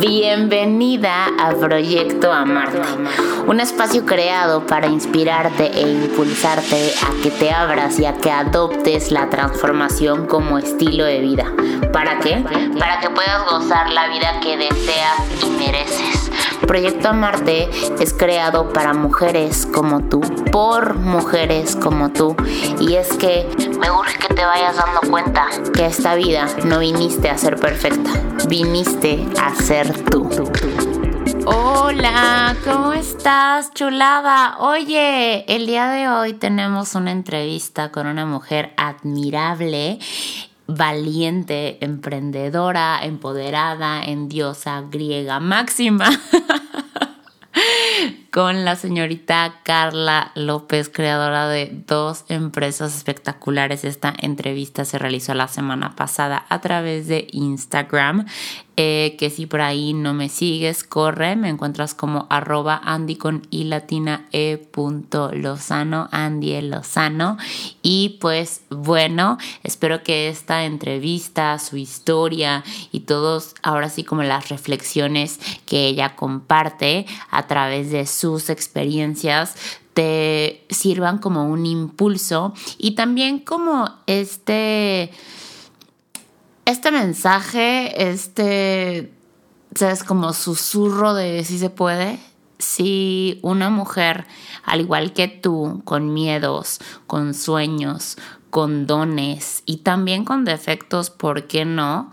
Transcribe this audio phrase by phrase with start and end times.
[0.00, 2.80] Bienvenida a Proyecto Amarte,
[3.46, 9.12] un espacio creado para inspirarte e impulsarte a que te abras y a que adoptes
[9.12, 11.52] la transformación como estilo de vida.
[11.92, 12.44] ¿Para qué?
[12.76, 16.23] Para que puedas gozar la vida que deseas y mereces.
[16.66, 17.68] Proyecto Amarte
[18.00, 20.20] es creado para mujeres como tú,
[20.50, 22.36] por mujeres como tú.
[22.80, 23.48] Y es que
[23.78, 28.10] me urge que te vayas dando cuenta que esta vida no viniste a ser perfecta,
[28.48, 30.28] viniste a ser tú.
[31.46, 34.56] Hola, ¿cómo estás, chulada?
[34.60, 39.98] Oye, el día de hoy tenemos una entrevista con una mujer admirable
[40.66, 46.08] valiente, emprendedora, empoderada, en diosa griega máxima.
[48.34, 53.84] con la señorita Carla López, creadora de dos empresas espectaculares.
[53.84, 58.26] Esta entrevista se realizó la semana pasada a través de Instagram.
[58.76, 63.46] Eh, que si por ahí no me sigues, corre, me encuentras como arroba Andy con
[63.48, 64.68] y latina e
[65.32, 67.38] Lozano, Andy Lozano.
[67.82, 74.48] Y pues bueno, espero que esta entrevista, su historia y todos, ahora sí como las
[74.48, 79.54] reflexiones que ella comparte a través de sus experiencias,
[79.94, 85.12] te sirvan como un impulso y también como este
[86.64, 89.12] este mensaje, este,
[89.74, 90.04] ¿sabes?
[90.04, 92.18] Como susurro de si se puede.
[92.58, 94.26] Si una mujer,
[94.64, 98.16] al igual que tú, con miedos, con sueños,
[98.50, 102.12] con dones y también con defectos, ¿por qué no?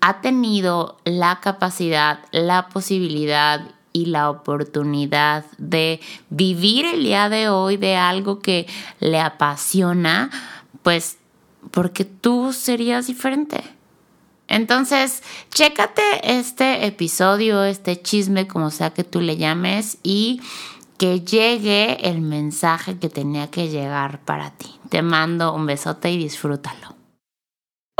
[0.00, 7.76] Ha tenido la capacidad, la posibilidad y la oportunidad de vivir el día de hoy
[7.76, 8.66] de algo que
[9.00, 10.30] le apasiona,
[10.82, 11.18] pues
[11.70, 13.77] porque tú serías diferente.
[14.48, 20.40] Entonces, chécate este episodio, este chisme, como sea que tú le llames, y
[20.98, 24.74] que llegue el mensaje que tenía que llegar para ti.
[24.88, 26.96] Te mando un besote y disfrútalo.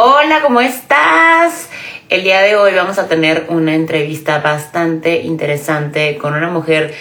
[0.01, 1.69] Hola, ¿cómo estás?
[2.09, 6.95] El día de hoy vamos a tener una entrevista bastante interesante con una mujer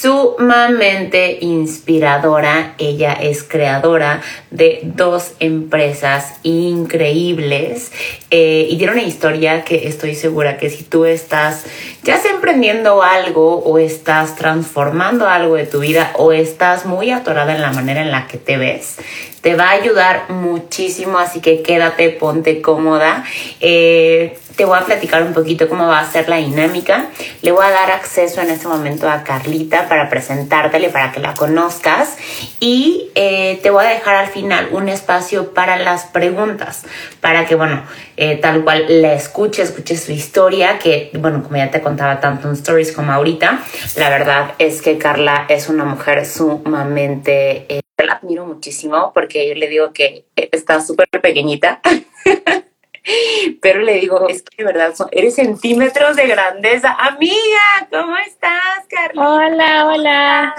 [0.00, 2.74] sumamente inspiradora.
[2.78, 7.92] Ella es creadora de dos empresas increíbles
[8.30, 11.64] eh, y tiene una historia que estoy segura que si tú estás
[12.02, 17.62] ya emprendiendo algo o estás transformando algo de tu vida o estás muy atorada en
[17.62, 18.96] la manera en la que te ves,
[19.42, 23.24] te va a ayudar muchísimo, así que quédate, ponte cómoda.
[23.60, 27.06] Eh, te voy a platicar un poquito cómo va a ser la dinámica.
[27.42, 31.34] Le voy a dar acceso en este momento a Carlita para presentártela para que la
[31.34, 32.16] conozcas.
[32.60, 36.84] Y eh, te voy a dejar al final un espacio para las preguntas,
[37.20, 37.82] para que, bueno,
[38.22, 42.48] eh, tal cual la escuche, escuche su historia, que, bueno, como ya te contaba tanto
[42.48, 43.62] en stories como ahorita,
[43.96, 49.68] la verdad es que Carla es una mujer sumamente la admiro muchísimo porque yo le
[49.68, 51.80] digo que está súper pequeñita.
[53.60, 56.92] Pero le digo, es que de verdad eres centímetros de grandeza.
[56.92, 59.28] Amiga, ¿cómo estás, Carla?
[59.28, 60.54] Hola, hola.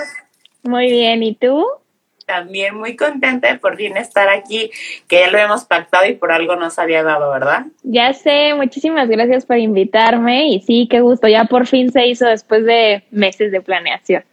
[0.64, 1.66] Muy bien, ¿y tú?
[2.26, 4.72] También muy contenta de por fin estar aquí,
[5.08, 7.66] que ya lo hemos pactado y por algo nos había dado, ¿verdad?
[7.84, 12.26] Ya sé, muchísimas gracias por invitarme y sí, qué gusto, ya por fin se hizo
[12.26, 14.24] después de meses de planeación.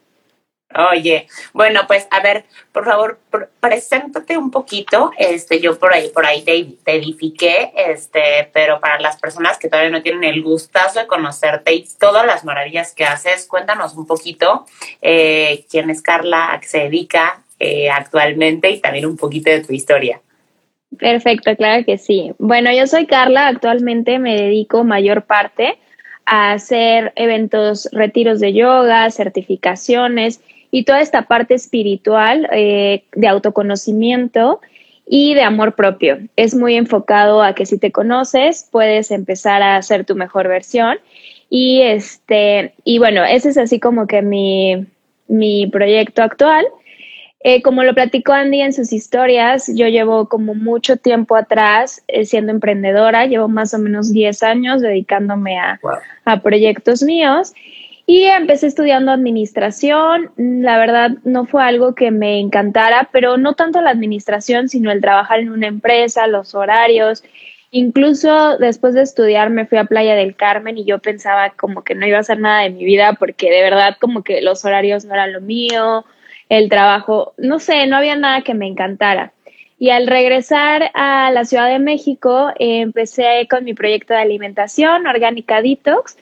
[0.92, 3.18] Oye, bueno, pues a ver, por favor,
[3.58, 5.10] preséntate un poquito.
[5.18, 9.68] Este, yo por ahí, por ahí te, te, edifiqué, este, pero para las personas que
[9.68, 14.06] todavía no tienen el gustazo de conocerte y todas las maravillas que haces, cuéntanos un
[14.06, 14.64] poquito
[15.02, 19.62] eh, quién es Carla, a qué se dedica eh, actualmente y también un poquito de
[19.62, 20.20] tu historia.
[20.98, 22.32] Perfecto, claro que sí.
[22.38, 25.78] Bueno, yo soy Carla, actualmente me dedico mayor parte
[26.26, 34.60] a hacer eventos, retiros de yoga, certificaciones y toda esta parte espiritual eh, de autoconocimiento
[35.06, 36.18] y de amor propio.
[36.36, 40.98] Es muy enfocado a que si te conoces puedes empezar a ser tu mejor versión
[41.48, 44.86] y este y bueno, ese es así como que mi,
[45.28, 46.64] mi proyecto actual.
[47.42, 52.26] Eh, como lo platicó Andy en sus historias, yo llevo como mucho tiempo atrás eh,
[52.26, 55.80] siendo emprendedora, llevo más o menos 10 años dedicándome a,
[56.26, 57.54] a proyectos míos
[58.04, 60.32] y empecé estudiando administración.
[60.36, 65.00] La verdad no fue algo que me encantara, pero no tanto la administración, sino el
[65.00, 67.22] trabajar en una empresa, los horarios.
[67.70, 71.94] Incluso después de estudiar me fui a Playa del Carmen y yo pensaba como que
[71.94, 75.04] no iba a hacer nada de mi vida porque de verdad como que los horarios
[75.04, 76.04] no eran lo mío,
[76.50, 79.32] el trabajo, no sé, no había nada que me encantara.
[79.78, 85.62] Y al regresar a la Ciudad de México, empecé con mi proyecto de alimentación, Orgánica
[85.62, 86.18] Detox,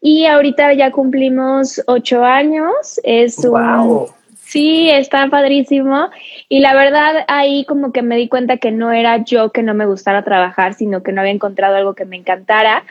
[0.00, 3.00] Y ahorita ya cumplimos ocho años.
[3.02, 4.06] Es un,
[4.50, 6.10] Sí, está padrísimo.
[6.48, 9.74] Y la verdad, ahí como que me di cuenta que no era yo que no
[9.74, 12.84] me gustara trabajar, sino que no había encontrado algo que me encantara.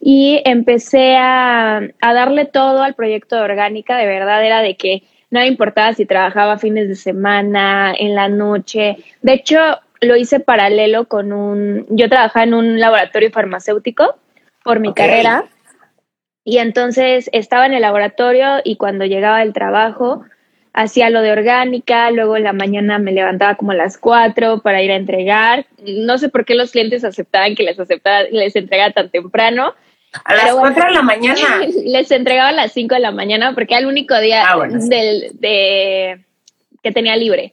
[0.00, 3.96] Y empecé a, a darle todo al proyecto de orgánica.
[3.96, 8.28] De verdad, era de que no me importaba si trabajaba fines de semana, en la
[8.28, 8.98] noche.
[9.22, 9.58] De hecho,
[10.00, 11.86] lo hice paralelo con un.
[11.90, 14.16] Yo trabajaba en un laboratorio farmacéutico
[14.62, 15.44] por mi carrera.
[16.44, 20.24] Y entonces estaba en el laboratorio y cuando llegaba el trabajo
[20.72, 24.82] hacía lo de orgánica, luego en la mañana me levantaba como a las 4 para
[24.82, 25.66] ir a entregar.
[25.82, 29.74] No sé por qué los clientes aceptaban que les aceptaba, les entregara tan temprano.
[30.24, 31.60] A las 4 de la mañana.
[31.84, 35.30] Les entregaba a las 5 de la mañana porque era el único día ah, del,
[35.34, 36.24] de,
[36.82, 37.52] que tenía libre.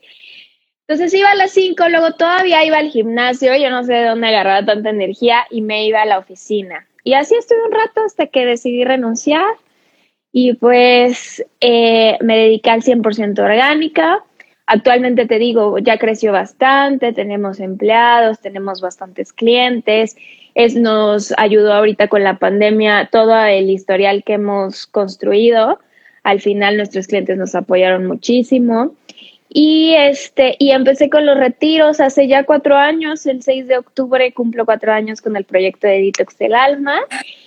[0.87, 4.27] Entonces iba a las 5, luego todavía iba al gimnasio, yo no sé de dónde
[4.27, 6.87] agarraba tanta energía y me iba a la oficina.
[7.03, 9.45] Y así estuve un rato hasta que decidí renunciar
[10.31, 14.23] y pues eh, me dediqué al 100% orgánica.
[14.65, 20.17] Actualmente te digo, ya creció bastante, tenemos empleados, tenemos bastantes clientes.
[20.55, 25.79] Es, nos ayudó ahorita con la pandemia todo el historial que hemos construido.
[26.23, 28.95] Al final nuestros clientes nos apoyaron muchísimo.
[29.55, 34.33] Y este, y empecé con los retiros hace ya cuatro años, el 6 de octubre
[34.33, 37.01] cumplo cuatro años con el proyecto de Detox del Alma.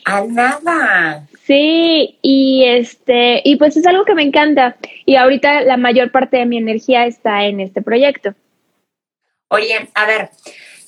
[0.04, 1.26] ¡A nada!
[1.42, 4.76] Sí, y este, y pues es algo que me encanta.
[5.04, 8.34] Y ahorita la mayor parte de mi energía está en este proyecto.
[9.48, 10.30] Oye, a ver,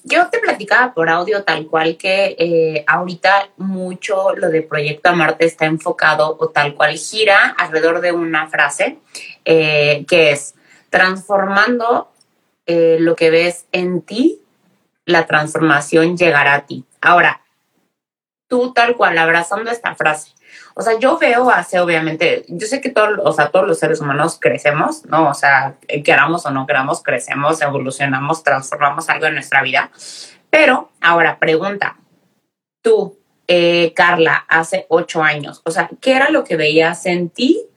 [0.05, 5.45] yo te platicaba por audio tal cual que eh, ahorita mucho lo de Proyecto Marte
[5.45, 8.99] está enfocado o tal cual gira alrededor de una frase
[9.45, 10.55] eh, que es
[10.91, 12.11] transformando
[12.67, 14.43] eh, lo que ves en ti,
[15.05, 16.85] la transformación llegará a ti.
[17.01, 17.43] Ahora,
[18.47, 20.33] tú tal cual, abrazando esta frase,
[20.79, 24.01] o sea, yo veo hace, obviamente, yo sé que todos, o sea, todos los seres
[24.01, 25.29] humanos crecemos, ¿no?
[25.29, 29.91] O sea, queramos o no queramos, crecemos, evolucionamos, transformamos algo en nuestra vida.
[30.51, 31.97] Pero, ahora, pregunta,
[32.81, 37.69] tú, eh, Carla, hace ocho años, o sea, ¿qué era lo que veías en ti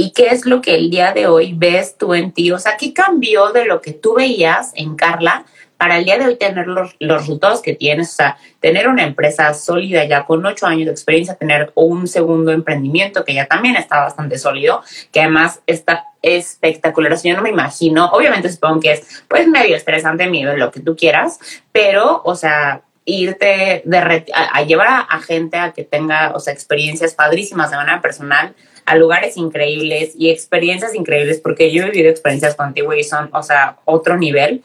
[0.00, 2.52] ¿Y qué es lo que el día de hoy ves tú en ti?
[2.52, 5.44] O sea, ¿qué cambió de lo que tú veías en Carla
[5.78, 8.10] para el día de hoy tener los, resultados que tienes?
[8.10, 12.52] O sea, tener una empresa sólida ya con ocho años de experiencia, tener un segundo
[12.52, 14.82] emprendimiento que ya también está bastante sólido,
[15.12, 17.12] que además está espectacular.
[17.12, 20.70] O sea, yo no me imagino, obviamente supongo que es pues medio estresante, miedo, lo
[20.70, 21.38] que tú quieras,
[21.72, 27.14] pero, o sea, irte de a, llevar a, gente a que tenga, o sea, experiencias
[27.14, 28.54] padrísimas de manera personal,
[28.84, 33.42] a lugares increíbles y experiencias increíbles, porque yo he vivido experiencias contigo y son, o
[33.42, 34.62] sea, otro nivel.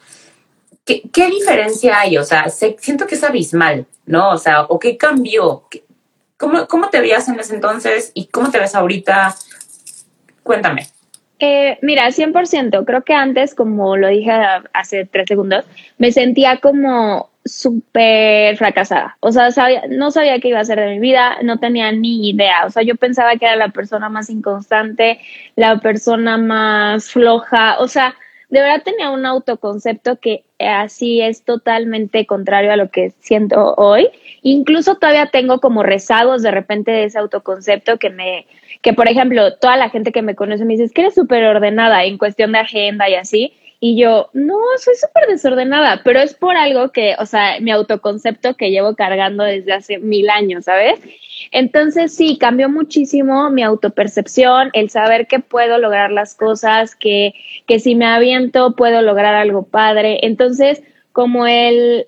[0.86, 2.18] ¿Qué, diferencia hay?
[2.18, 4.32] O sea, siento que es abismal, ¿no?
[4.32, 5.64] O sea, ¿o qué cambió?
[6.38, 9.34] ¿Cómo, ¿Cómo te veías en ese entonces y cómo te ves ahorita?
[10.44, 10.88] Cuéntame.
[11.40, 12.86] Eh, mira, 100%.
[12.86, 14.32] Creo que antes, como lo dije
[14.74, 15.66] hace tres segundos,
[15.98, 19.18] me sentía como súper fracasada.
[19.20, 19.50] O sea,
[19.90, 22.66] no sabía qué iba a hacer de mi vida, no tenía ni idea.
[22.66, 25.20] O sea, yo pensaba que era la persona más inconstante,
[25.56, 27.78] la persona más floja.
[27.80, 28.16] O sea,
[28.54, 34.10] de verdad tenía un autoconcepto que así es totalmente contrario a lo que siento hoy.
[34.44, 38.46] Incluso todavía tengo como rezagos de repente de ese autoconcepto que me,
[38.84, 41.44] que por ejemplo, toda la gente que me conoce me dice, es que eres súper
[41.46, 43.54] ordenada en cuestión de agenda y así.
[43.86, 48.56] Y yo, no, soy súper desordenada, pero es por algo que, o sea, mi autoconcepto
[48.56, 51.02] que llevo cargando desde hace mil años, ¿sabes?
[51.52, 57.34] Entonces sí, cambió muchísimo mi autopercepción, el saber que puedo lograr las cosas, que,
[57.68, 60.20] que si me aviento puedo lograr algo padre.
[60.22, 62.08] Entonces, como el,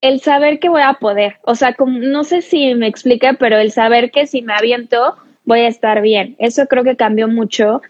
[0.00, 3.58] el saber que voy a poder, o sea, como, no sé si me explica, pero
[3.58, 6.34] el saber que si me aviento voy a estar bien.
[6.40, 7.80] Eso creo que cambió mucho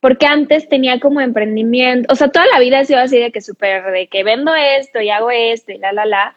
[0.00, 3.40] porque antes tenía como emprendimiento, o sea, toda la vida he sido así de que
[3.40, 6.36] súper, de que vendo esto y hago esto y la, la, la,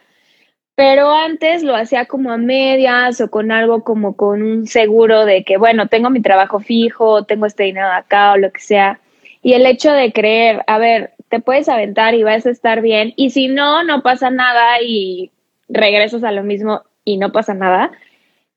[0.74, 5.44] pero antes lo hacía como a medias o con algo como con un seguro de
[5.44, 9.00] que, bueno, tengo mi trabajo fijo, tengo este dinero acá o lo que sea.
[9.42, 13.12] Y el hecho de creer, a ver, te puedes aventar y vas a estar bien,
[13.16, 15.30] y si no, no pasa nada y
[15.68, 17.92] regresas a lo mismo y no pasa nada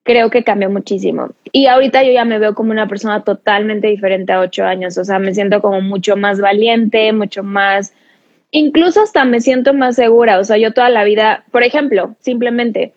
[0.05, 1.31] creo que cambió muchísimo.
[1.51, 5.03] Y ahorita yo ya me veo como una persona totalmente diferente a ocho años, o
[5.03, 7.93] sea, me siento como mucho más valiente, mucho más,
[8.51, 12.93] incluso hasta me siento más segura, o sea, yo toda la vida, por ejemplo, simplemente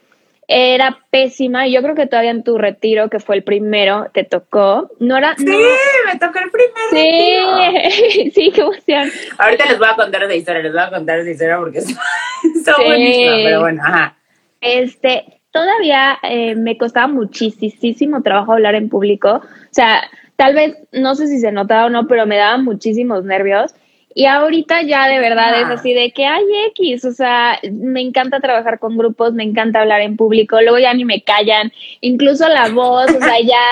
[0.49, 4.91] era pésima, yo creo que todavía en tu retiro, que fue el primero, te tocó,
[4.99, 5.35] no era...
[5.37, 6.89] Sí, me tocó el primero.
[6.91, 9.11] Sí, sí, qué emoción.
[9.39, 11.79] Ahorita les voy a contar esa historia, les voy a contar esa historia porque
[12.55, 14.17] está, buenísima, pero bueno, ajá.
[14.61, 19.37] Este, todavía eh, me costaba muchísimo trabajo hablar en público.
[19.37, 20.03] O sea,
[20.37, 23.75] tal vez, no sé si se notaba o no, pero me daban muchísimos nervios.
[24.15, 25.75] Y ahorita ya de verdad es ah.
[25.75, 30.01] así de que hay X, o sea, me encanta trabajar con grupos, me encanta hablar
[30.01, 33.63] en público, luego ya ni me callan, incluso la voz, o sea, ya,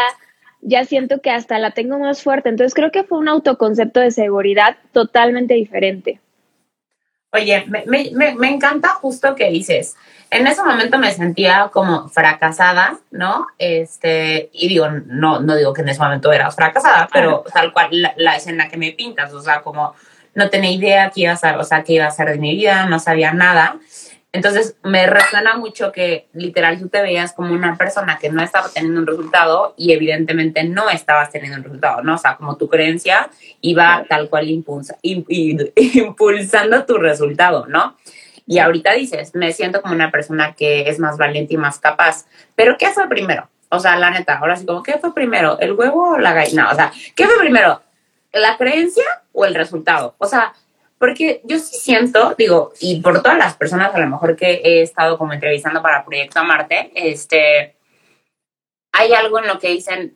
[0.61, 2.49] ya siento que hasta la tengo más fuerte.
[2.49, 6.21] Entonces creo que fue un autoconcepto de seguridad totalmente diferente.
[7.37, 9.97] Oye, me, me, me encanta justo que dices,
[10.31, 13.47] en ese momento me sentía como fracasada, ¿no?
[13.59, 17.88] Este, y digo, no, no digo que en ese momento eras fracasada, pero tal cual
[17.90, 19.95] la, la escena que me pintas, o sea, como
[20.35, 22.57] no tenía idea qué iba a hacer, o sea, qué iba a hacer de mi
[22.57, 23.76] vida, no sabía nada.
[24.37, 28.69] Entonces me resuena mucho que literal tú te veías como una persona que no estaba
[28.69, 32.16] teniendo un resultado y evidentemente no estabas teniendo un resultado, ¿no?
[32.16, 33.31] O sea, como tu creencia
[33.62, 37.97] iba tal cual impulsa, impulsando tu resultado, ¿no?
[38.47, 42.26] Y ahorita dices, me siento como una persona que es más valiente y más capaz.
[42.55, 43.49] Pero ¿qué fue primero?
[43.71, 45.59] O sea, la neta, ahora sí como, ¿qué fue primero?
[45.61, 46.71] ¿El huevo o la gallina?
[46.71, 47.81] O sea, ¿qué fue primero?
[48.35, 50.14] ¿La creencia o el resultado?
[50.19, 50.52] O sea,
[50.99, 54.83] porque yo sí siento, digo, y por todas las personas a lo mejor que he
[54.83, 57.76] estado como entrevistando para Proyecto Marte, este,
[58.93, 60.15] hay algo en lo que dicen,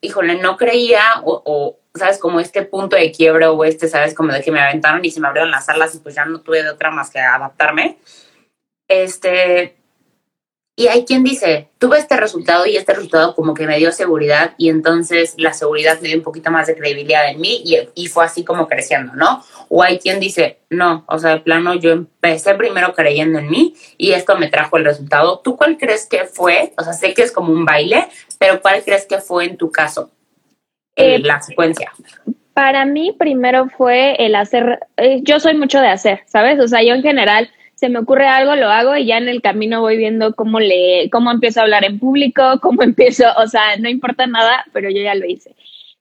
[0.00, 2.18] híjole, no creía o, ¿sabes?
[2.18, 4.14] Como este punto de quiebre o este, ¿sabes?
[4.14, 6.40] Como de que me aventaron y se me abrieron las alas y pues ya no
[6.42, 7.98] tuve de otra más que adaptarme.
[8.86, 9.77] Este,
[10.78, 14.52] y hay quien dice, tuve este resultado y este resultado como que me dio seguridad
[14.58, 18.06] y entonces la seguridad me dio un poquito más de credibilidad en mí y, y,
[18.06, 19.42] fue así como creciendo, ¿no?
[19.68, 23.74] O hay quien dice, no, o sea, de plano yo empecé primero creyendo en mí
[23.96, 25.40] y esto me trajo el resultado.
[25.40, 26.72] ¿Tú cuál crees que fue?
[26.78, 28.06] O sea, sé que es como un baile,
[28.38, 30.12] pero ¿cuál crees que fue en tu caso
[30.94, 31.90] eh, la secuencia?
[32.54, 36.60] Para mí primero fue el hacer, eh, yo soy mucho de hacer, ¿sabes?
[36.60, 39.40] O sea, yo en general se me ocurre algo, lo hago y ya en el
[39.40, 43.76] camino voy viendo cómo le, cómo empiezo a hablar en público, cómo empiezo, o sea,
[43.78, 45.54] no importa nada, pero yo ya lo hice.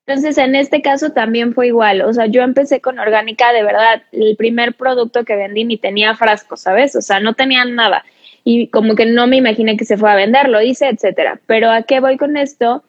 [0.07, 4.01] Entonces, en este caso también fue igual, o sea, yo empecé con orgánica, de verdad,
[4.11, 6.95] el primer producto que vendí ni tenía frasco, ¿sabes?
[6.95, 8.03] O sea, no tenía nada
[8.43, 11.39] y como que no me imaginé que se fue a vender, lo hice, etcétera.
[11.45, 12.83] Pero ¿a qué voy con esto?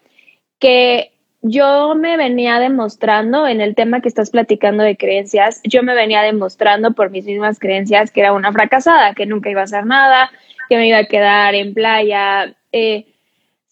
[0.58, 5.94] Que yo me venía demostrando en el tema que estás platicando de creencias, yo me
[5.94, 9.86] venía demostrando por mis mismas creencias que era una fracasada, que nunca iba a hacer
[9.86, 10.30] nada,
[10.68, 13.06] que me iba a quedar en playa eh,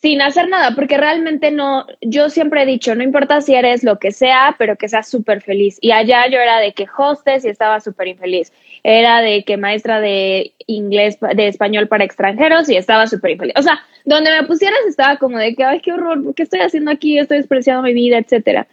[0.06, 3.98] sin hacer nada, porque realmente no, yo siempre he dicho, no importa si eres lo
[3.98, 5.78] que sea, pero que seas súper feliz.
[5.80, 8.52] Y allá yo era de que hostes y estaba súper infeliz
[8.84, 13.54] era de que maestra de inglés, de español para extranjeros y estaba súper infeliz.
[13.56, 16.92] O sea, donde me pusieras estaba como de que, ay, qué horror, ¿qué estoy haciendo
[16.92, 17.18] aquí?
[17.18, 18.68] Estoy despreciando mi vida, etcétera.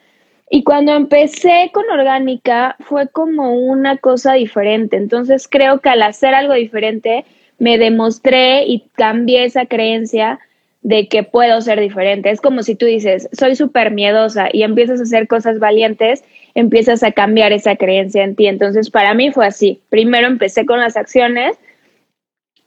[0.51, 4.97] Y cuando empecé con orgánica fue como una cosa diferente.
[4.97, 7.25] Entonces creo que al hacer algo diferente
[7.57, 10.39] me demostré y cambié esa creencia
[10.83, 12.29] de que puedo ser diferente.
[12.29, 16.23] Es como si tú dices, soy súper miedosa y empiezas a hacer cosas valientes,
[16.53, 18.47] empiezas a cambiar esa creencia en ti.
[18.47, 19.81] Entonces, para mí fue así.
[19.89, 21.57] Primero empecé con las acciones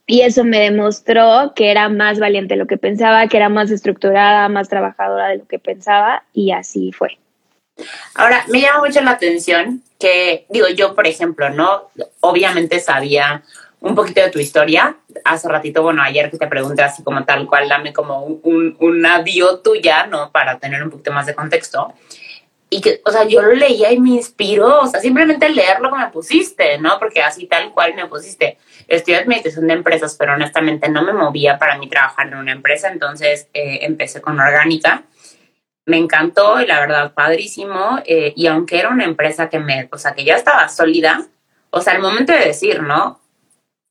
[0.07, 3.69] y eso me demostró que era más valiente de lo que pensaba, que era más
[3.69, 7.17] estructurada, más trabajadora de lo que pensaba y así fue.
[8.15, 11.89] Ahora, me llama mucho la atención que, digo, yo, por ejemplo, ¿no?
[12.21, 13.43] Obviamente sabía
[13.79, 14.97] un poquito de tu historia.
[15.23, 19.21] Hace ratito, bueno, ayer que te pregunté así como tal cual, dame como un, una
[19.21, 20.31] bio tuya, ¿no?
[20.31, 21.93] Para tener un poquito más de contexto.
[22.69, 25.89] Y que, o sea, yo lo leía y me inspiró, o sea, simplemente leer lo
[25.89, 26.99] que me pusiste, ¿no?
[26.99, 28.57] Porque así tal cual me pusiste.
[28.89, 32.89] Estudié administración de empresas, pero honestamente no me movía para mí trabajar en una empresa,
[32.89, 35.03] entonces eh, empecé con orgánica.
[35.85, 37.99] Me encantó y la verdad, padrísimo.
[38.05, 41.25] Eh, y aunque era una empresa que me, o sea, que ya estaba sólida,
[41.69, 43.21] o sea, al momento de decir, ¿no?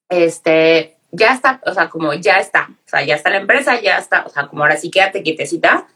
[0.08, 3.98] Este, ya está, o sea, como ya está, o sea, ya está la empresa, ya
[3.98, 5.86] está, o sea, como ahora sí quédate quietecita.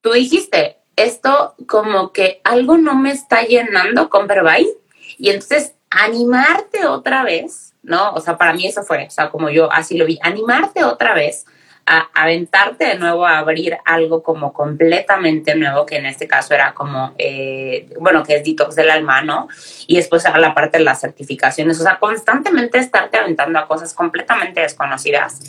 [0.00, 4.66] Tú dijiste, esto como que algo no me está llenando con Verbay
[5.18, 8.12] y entonces animarte otra vez, ¿no?
[8.12, 11.14] O sea, para mí eso fue, o sea, como yo así lo vi, animarte otra
[11.14, 11.46] vez
[11.86, 16.74] a aventarte de nuevo a abrir algo como completamente nuevo, que en este caso era
[16.74, 19.46] como, eh, bueno, que es detox del alma, ¿no?
[19.86, 23.94] Y después a la parte de las certificaciones, o sea, constantemente estarte aventando a cosas
[23.94, 25.40] completamente desconocidas.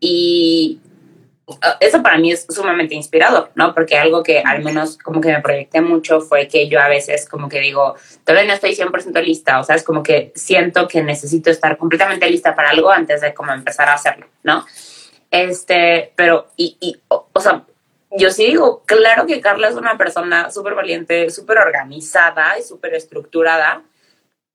[0.00, 0.80] Y
[1.44, 3.74] uh, eso para mí es sumamente inspirador, ¿no?
[3.74, 7.28] Porque algo que al menos como que me proyecté mucho fue que yo a veces
[7.28, 11.02] como que digo, todavía no estoy 100% lista, o sea, es como que siento que
[11.02, 14.64] necesito estar completamente lista para algo antes de como empezar a hacerlo, ¿no?
[15.30, 17.64] Este, pero, y, y o, sea,
[18.10, 22.94] yo sí digo, claro que Carla es una persona súper valiente, súper organizada y súper
[22.94, 23.82] estructurada.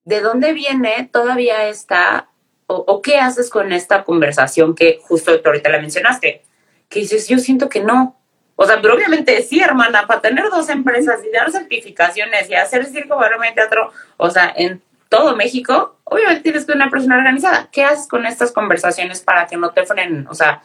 [0.03, 2.29] ¿De dónde viene todavía esta,
[2.67, 6.43] o, qué haces con esta conversación que justo ahorita la mencionaste?
[6.89, 8.17] Que dices, yo siento que no.
[8.55, 12.85] O sea, pero obviamente sí, hermana, para tener dos empresas y dar certificaciones y hacer
[12.85, 17.67] circo, barrio teatro, o sea, en todo México, obviamente tienes que una persona organizada.
[17.69, 20.25] ¿Qué haces con estas conversaciones para que no te frenen?
[20.29, 20.61] O sea,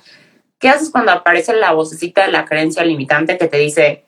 [0.61, 4.05] ¿qué haces cuando aparece la vocecita de la creencia limitante que te dice,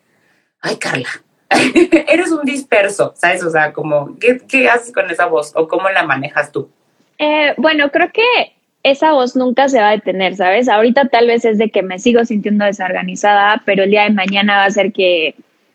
[0.61, 1.09] ay, Carla,
[1.51, 3.43] eres un disperso, ¿sabes?
[3.43, 6.71] O sea, como, ¿qué, haces con esa voz o cómo la manejas tú?
[7.19, 8.55] Eh, bueno, creo que
[8.85, 10.69] esa voz nunca se va a detener, ¿sabes?
[10.69, 14.59] Ahorita tal vez es de que me sigo sintiendo desorganizada, pero el día de mañana
[14.59, 15.35] va a ser que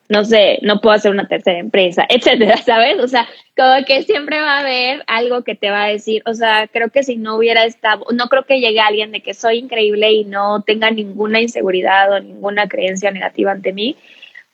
[0.09, 2.99] no sé, no puedo hacer una tercera empresa, etcétera, ¿sabes?
[2.99, 6.33] O sea, como que siempre va a haber algo que te va a decir, o
[6.33, 9.59] sea, creo que si no hubiera estado, no creo que llegue alguien de que soy
[9.59, 13.95] increíble y no tenga ninguna inseguridad o ninguna creencia negativa ante mí,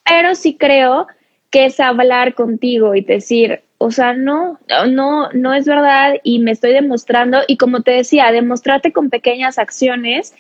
[0.04, 1.08] pero sí creo
[1.50, 6.52] que es hablar contigo y decir, o sea, no, no, no es verdad y me
[6.52, 10.36] estoy demostrando y como te decía, demostrarte con pequeñas acciones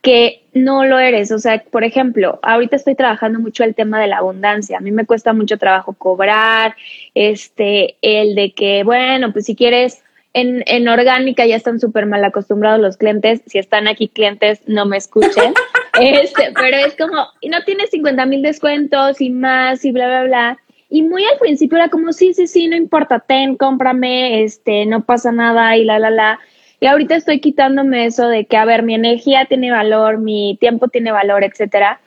[0.00, 1.30] que no lo eres.
[1.32, 4.78] O sea, por ejemplo, ahorita estoy trabajando mucho el tema de la abundancia.
[4.78, 6.76] A mí me cuesta mucho trabajo cobrar,
[7.14, 12.24] este, el de que, bueno, pues si quieres, en, en orgánica ya están súper mal
[12.24, 13.42] acostumbrados los clientes.
[13.46, 15.54] Si están aquí clientes, no me escuchen.
[16.00, 20.58] este, pero es como, no tienes 50 mil descuentos y más y bla, bla, bla.
[20.90, 25.04] Y muy al principio era como, sí, sí, sí, no importa, ten, cómprame, este, no
[25.04, 26.40] pasa nada y la, la, la.
[26.84, 30.88] Y ahorita estoy quitándome eso de que, a ver, mi energía tiene valor, mi tiempo
[30.88, 31.98] tiene valor, etcétera.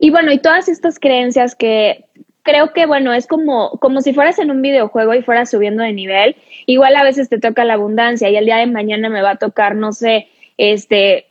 [0.00, 2.06] Y bueno, y todas estas creencias que
[2.42, 5.92] creo que, bueno, es como, como si fueras en un videojuego y fueras subiendo de
[5.92, 6.34] nivel.
[6.66, 9.36] Igual a veces te toca la abundancia y el día de mañana me va a
[9.36, 10.26] tocar, no sé,
[10.58, 11.26] este,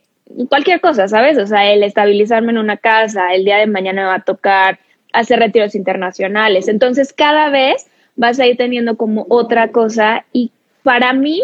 [0.48, 1.36] cualquier cosa, ¿sabes?
[1.36, 4.78] O sea, el estabilizarme en una casa, el día de mañana me va a tocar
[5.12, 6.66] hacer retiros internacionales.
[6.66, 10.50] Entonces, cada vez vas a ir teniendo como otra cosa y
[10.82, 11.42] para mí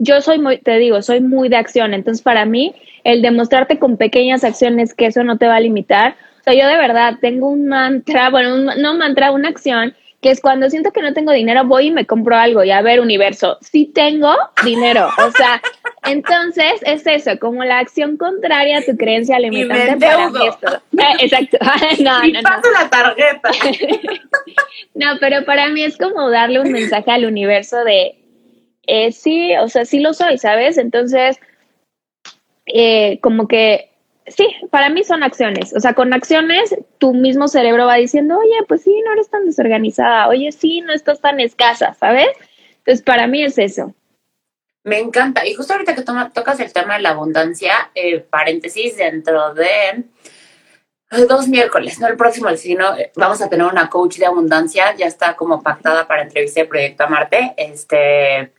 [0.00, 3.98] yo soy muy, te digo, soy muy de acción, entonces para mí el demostrarte con
[3.98, 7.48] pequeñas acciones que eso no te va a limitar, o sea, yo de verdad tengo
[7.48, 11.64] un mantra, bueno, no mantra, una acción que es cuando siento que no tengo dinero,
[11.64, 15.60] voy y me compro algo y a ver, universo, sí tengo dinero, o sea,
[16.04, 20.82] entonces es eso, como la acción contraria a tu creencia limitante para mí esto.
[20.92, 21.58] Eh, exacto.
[22.02, 23.50] no, y paso la tarjeta.
[24.94, 28.19] no, pero para mí es como darle un mensaje al universo de
[28.92, 30.76] eh, sí, o sea, sí lo soy, ¿sabes?
[30.76, 31.38] Entonces,
[32.66, 33.92] eh, como que,
[34.26, 35.72] sí, para mí son acciones.
[35.76, 39.46] O sea, con acciones tu mismo cerebro va diciendo, oye, pues sí, no eres tan
[39.46, 42.30] desorganizada, oye, sí, no estás tan escasa, ¿sabes?
[42.78, 43.94] Entonces, para mí es eso.
[44.82, 45.46] Me encanta.
[45.46, 50.04] Y justo ahorita que tocas el tema de la abundancia, eh, paréntesis, dentro de
[51.28, 55.36] dos miércoles, no el próximo, sino vamos a tener una coach de abundancia, ya está
[55.36, 57.54] como pactada para entrevistar el proyecto a Marte.
[57.56, 58.52] Este,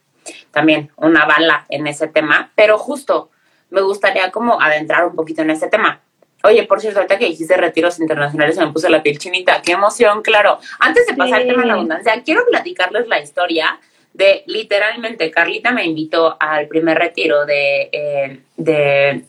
[0.52, 3.30] también una bala en ese tema, pero justo
[3.70, 6.02] me gustaría como adentrar un poquito en ese tema.
[6.44, 9.62] Oye, por cierto, ahorita que dijiste retiros internacionales me puse la piel chinita.
[9.62, 10.24] ¡Qué emoción!
[10.24, 10.60] Claro.
[10.80, 13.80] Antes de pasar al tema de la abundancia, quiero platicarles la historia
[14.14, 19.24] de literalmente Carlita me invitó al primer retiro de, eh, de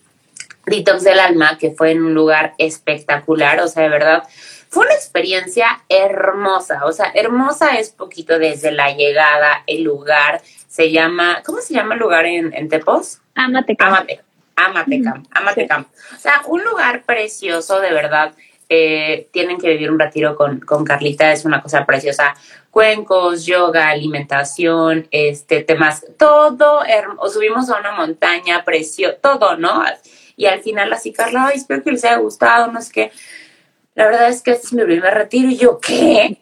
[0.66, 4.24] Detox del Alma, que fue en un lugar espectacular, o sea, de verdad,
[4.68, 10.40] fue una experiencia hermosa, o sea, hermosa es poquito desde la llegada, el lugar,
[10.72, 13.20] se llama, ¿cómo se llama el lugar en, en Tepos?
[13.34, 13.92] Amatecam.
[13.92, 14.22] Amate,
[14.56, 15.84] Amatecam, Amatecam.
[16.16, 18.32] O sea, un lugar precioso, de verdad.
[18.70, 22.34] Eh, tienen que vivir un retiro con, con Carlita, es una cosa preciosa.
[22.70, 26.80] Cuencos, yoga, alimentación, este, temas, todo,
[27.18, 29.84] o subimos a una montaña, precio, todo, ¿no?
[30.36, 33.12] Y al final así, Carla, ay, espero que les haya gustado, no sé qué
[33.94, 36.38] la verdad es que este es mi primer retiro y yo, ¿qué?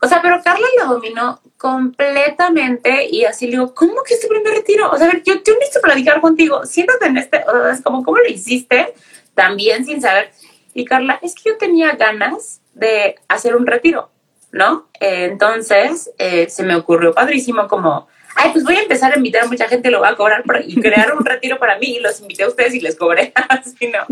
[0.00, 4.28] O sea, pero Carla lo dominó completamente y así le digo, ¿cómo que es tu
[4.28, 4.90] primer retiro?
[4.90, 8.94] O sea, yo, yo necesito platicar contigo, siéntate en este, es como, ¿cómo lo hiciste?
[9.34, 10.30] También sin saber.
[10.74, 14.10] Y Carla, es que yo tenía ganas de hacer un retiro,
[14.52, 14.86] ¿no?
[15.00, 19.48] entonces, eh, se me ocurrió padrísimo como, ay, pues voy a empezar a invitar a
[19.48, 22.44] mucha gente, lo voy a cobrar y crear un retiro para mí y los invité
[22.44, 24.06] a ustedes y les cobré así, ¿no?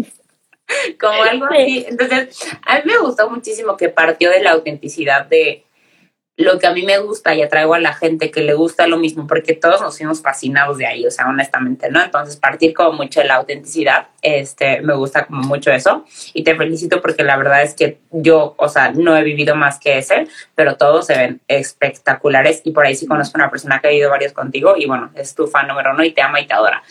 [1.00, 1.84] como algo así.
[1.88, 5.64] Entonces, a mí me gustó muchísimo que partió de la autenticidad de
[6.36, 8.96] lo que a mí me gusta y atraigo a la gente que le gusta lo
[8.96, 12.02] mismo, porque todos nos fuimos fascinados de ahí, o sea, honestamente, ¿no?
[12.02, 16.56] Entonces, partir como mucho de la autenticidad, este, me gusta como mucho eso, y te
[16.56, 20.26] felicito porque la verdad es que yo, o sea, no he vivido más que ese,
[20.56, 24.10] pero todos se ven espectaculares, y por ahí sí conozco una persona que ha vivido
[24.10, 26.82] varios contigo, y bueno, es tu fan número uno y te ama y te adora.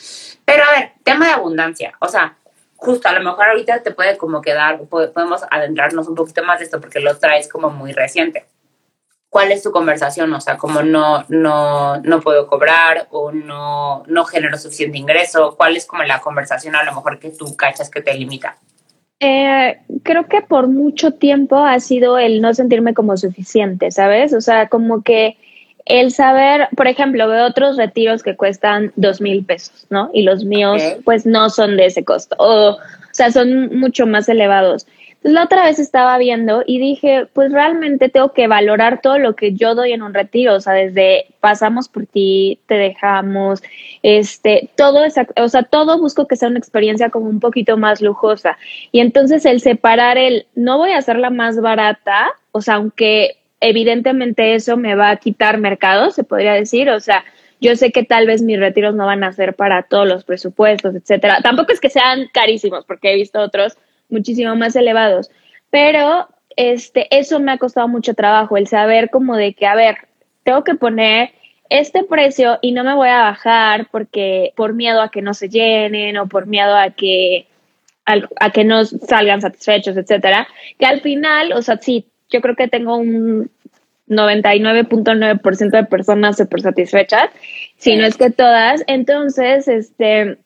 [0.46, 2.38] Pero a ver, tema de abundancia, o sea,
[2.84, 6.66] justo a lo mejor ahorita te puede como quedar, podemos adentrarnos un poquito más de
[6.66, 8.46] esto porque lo traes como muy reciente.
[9.34, 10.32] ¿cuál es tu conversación?
[10.32, 15.56] O sea, como no, no, no puedo cobrar o no, no genero suficiente ingreso.
[15.58, 18.58] ¿Cuál es como la conversación a lo mejor que tú cachas que te limita?
[19.20, 24.34] Eh, creo que por mucho tiempo ha sido el no sentirme como suficiente, ¿sabes?
[24.34, 25.38] O sea, como que
[25.86, 30.10] el saber, por ejemplo, veo otros retiros que cuestan dos mil pesos, ¿no?
[30.14, 32.80] Y los míos, pues no son de ese costo, o, o
[33.12, 34.86] sea, son mucho más elevados
[35.24, 39.54] la otra vez estaba viendo y dije, pues realmente tengo que valorar todo lo que
[39.54, 43.64] yo doy en un retiro, o sea, desde pasamos por ti, te dejamos,
[44.04, 48.02] este, todo esa, o sea, todo busco que sea una experiencia como un poquito más
[48.02, 48.58] lujosa.
[48.92, 54.56] Y entonces el separar el, no voy a hacerla más barata, o sea, aunque evidentemente
[54.56, 57.24] eso me va a quitar mercado, se podría decir, o sea,
[57.62, 60.94] yo sé que tal vez mis retiros no van a ser para todos los presupuestos,
[60.96, 61.40] etcétera.
[61.42, 63.78] Tampoco es que sean carísimos, porque he visto otros
[64.10, 65.32] muchísimo más elevados.
[65.70, 69.96] Pero este, eso me ha costado mucho trabajo, el saber como de que, a ver,
[70.44, 71.32] tengo que poner
[71.70, 75.50] este precio y no me voy a bajar porque por miedo a que no se
[75.50, 77.48] llenen o por miedo a que
[78.06, 80.48] a, que no salgan satisfechos, etcétera,
[80.78, 83.50] que al final, o sea, sí, yo creo que tengo un
[84.10, 87.30] 99.9% de personas súper satisfechas,
[87.78, 90.38] si no es que todas, entonces, este,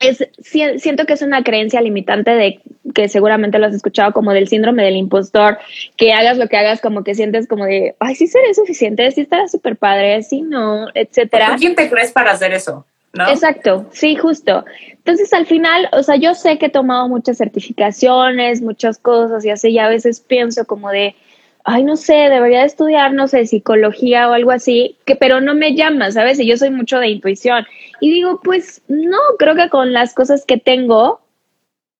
[0.00, 2.60] es, siento que es una creencia limitante de
[2.94, 5.58] que seguramente lo has escuchado como del síndrome del impostor,
[5.96, 9.22] que hagas lo que hagas como que sientes como de, ay, sí seré suficiente, sí
[9.22, 11.56] estará súper padre, sí no, etcétera.
[11.58, 12.86] ¿Quién te crees para hacer eso?
[13.14, 14.64] Exacto, sí, justo.
[14.90, 19.50] Entonces al final, o sea, yo sé que he tomado muchas certificaciones, muchas cosas y
[19.50, 21.16] así, y a veces pienso como de,
[21.64, 25.74] ay, no sé, debería estudiar, no sé, psicología o algo así, que pero no me
[25.74, 26.38] llama, ¿sabes?
[26.38, 27.66] Y yo soy mucho de intuición.
[28.00, 31.20] Y digo, pues no, creo que con las cosas que tengo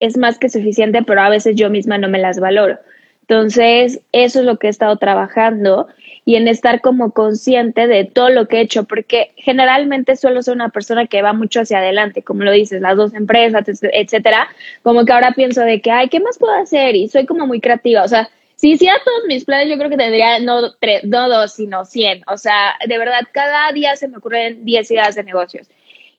[0.00, 2.78] es más que suficiente, pero a veces yo misma no me las valoro.
[3.28, 5.86] Entonces, eso es lo que he estado trabajando
[6.24, 10.54] y en estar como consciente de todo lo que he hecho, porque generalmente suelo ser
[10.54, 14.48] una persona que va mucho hacia adelante, como lo dices, las dos empresas, etcétera,
[14.82, 16.96] como que ahora pienso de que, ay, ¿qué más puedo hacer?
[16.96, 19.98] Y soy como muy creativa, o sea, si hiciera todos mis planes, yo creo que
[19.98, 22.22] tendría no, tres, no dos, sino cien.
[22.26, 25.68] O sea, de verdad, cada día se me ocurren diez ideas de negocios.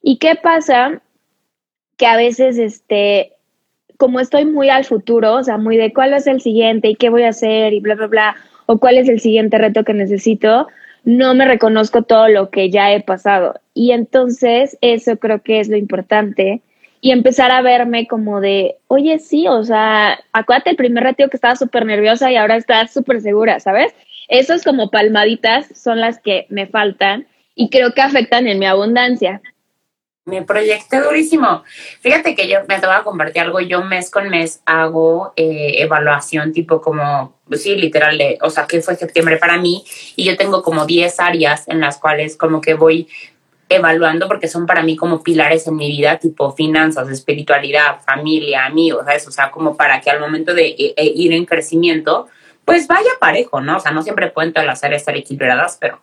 [0.02, 1.02] ¿Y qué pasa?
[1.98, 3.34] Que a veces, este,
[4.00, 7.10] como estoy muy al futuro, o sea, muy de cuál es el siguiente y qué
[7.10, 8.36] voy a hacer y bla, bla, bla,
[8.66, 10.70] o cuál es el siguiente reto que necesito,
[11.04, 13.60] no me reconozco todo lo que ya he pasado.
[13.74, 16.62] Y entonces, eso creo que es lo importante
[17.02, 21.36] y empezar a verme como de, oye, sí, o sea, acuérdate el primer retiro que
[21.36, 23.94] estaba súper nerviosa y ahora estás súper segura, ¿sabes?
[24.30, 29.42] Esas como palmaditas son las que me faltan y creo que afectan en mi abundancia.
[30.30, 31.64] Me proyecté durísimo.
[32.02, 33.60] Fíjate que yo me te voy a compartir algo.
[33.60, 38.68] Yo mes con mes hago eh, evaluación tipo como, pues sí, literal, de, o sea,
[38.68, 39.84] que fue septiembre para mí
[40.16, 43.08] y yo tengo como 10 áreas en las cuales como que voy
[43.70, 49.06] evaluando porque son para mí como pilares en mi vida, tipo finanzas, espiritualidad, familia, amigos.
[49.28, 52.28] O sea, como para que al momento de e, e, ir en crecimiento,
[52.66, 53.78] pues vaya parejo, ¿no?
[53.78, 56.00] O sea, no siempre pueden todas las áreas estar equilibradas, pero...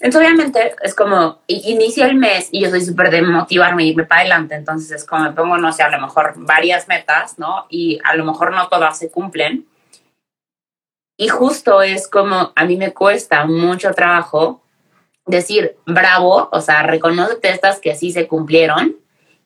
[0.00, 4.04] Entonces, obviamente, es como, inicia el mes y yo soy súper de motivarme y irme
[4.04, 7.66] para adelante, entonces es como me pongo, no sé, a lo mejor varias metas, ¿no?
[7.68, 9.66] Y a lo mejor no todas se cumplen.
[11.16, 14.62] Y justo es como, a mí me cuesta mucho trabajo
[15.26, 18.96] decir bravo, o sea, reconocete estas que sí se cumplieron.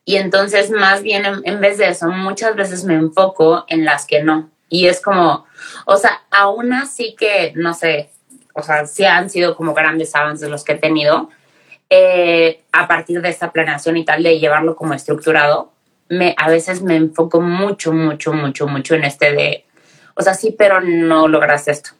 [0.05, 4.23] Y entonces, más bien, en, vez de eso, muchas veces me enfoco en las que
[4.23, 4.51] no.
[4.69, 5.47] Y es como,
[5.87, 8.11] o sea, aún así que, no sé,
[8.53, 11.31] o sea, sí han sido como grandes avances los que he tenido,
[11.91, 15.73] eh, a partir de esta planeación y tal, de llevarlo como estructurado,
[16.09, 19.65] me, a veces me enfoco mucho, mucho, mucho, mucho en este de,
[20.15, 21.91] o sea, sí, pero no logras esto.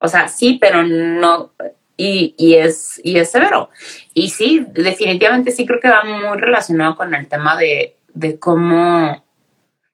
[0.00, 1.52] O sea, sí, pero no,
[1.96, 3.70] y, y, es, y es severo.
[4.14, 9.24] Y sí, definitivamente sí creo que va muy relacionado con el tema de, de cómo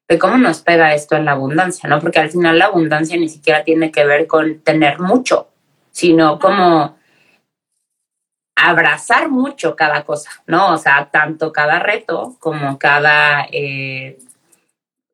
[0.06, 1.98] de cómo nos pega esto en la abundancia, ¿no?
[1.98, 5.48] Porque al final la abundancia ni siquiera tiene que ver con tener mucho,
[5.94, 6.98] sino como
[8.56, 10.72] abrazar mucho cada cosa, ¿no?
[10.72, 14.18] O sea, tanto cada reto como cada, eh,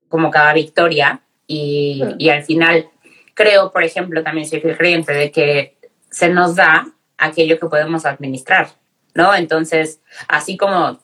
[0.09, 1.21] como cada victoria.
[1.47, 2.89] Y, y, al final
[3.35, 5.77] creo, por ejemplo, también soy creyente de que
[6.11, 6.87] se nos da
[7.19, 8.69] aquello que podemos administrar,
[9.15, 9.35] ¿no?
[9.35, 10.99] Entonces, así como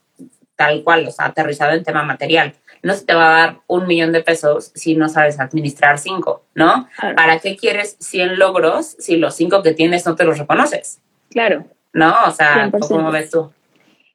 [0.55, 2.55] tal cual, o sea, aterrizado en tema material,
[2.87, 6.45] no se te va a dar un millón de pesos si no sabes administrar cinco,
[6.55, 6.89] ¿no?
[7.17, 11.01] ¿Para qué quieres 100 logros si los cinco que tienes no te los reconoces?
[11.31, 11.65] Claro.
[11.93, 12.15] ¿No?
[12.27, 13.51] O sea, ¿cómo ves tú?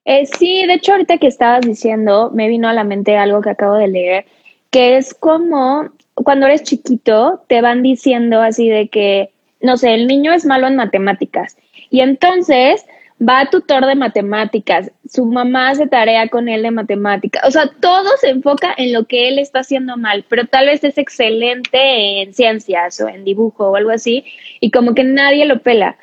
[0.05, 3.51] Eh, sí, de hecho, ahorita que estabas diciendo, me vino a la mente algo que
[3.51, 4.25] acabo de leer,
[4.69, 9.31] que es como cuando eres chiquito, te van diciendo así de que
[9.61, 11.57] no sé, el niño es malo en matemáticas
[11.89, 12.85] y entonces
[13.21, 17.69] va a tutor de matemáticas, su mamá hace tarea con él de matemáticas, o sea,
[17.79, 22.21] todo se enfoca en lo que él está haciendo mal, pero tal vez es excelente
[22.21, 24.25] en ciencias o en dibujo o algo así,
[24.59, 25.97] y como que nadie lo pela.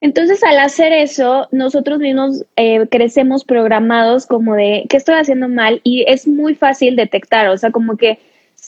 [0.00, 5.80] Entonces, al hacer eso, nosotros mismos eh, crecemos programados como de, ¿qué estoy haciendo mal?
[5.82, 8.18] Y es muy fácil detectar, o sea, como que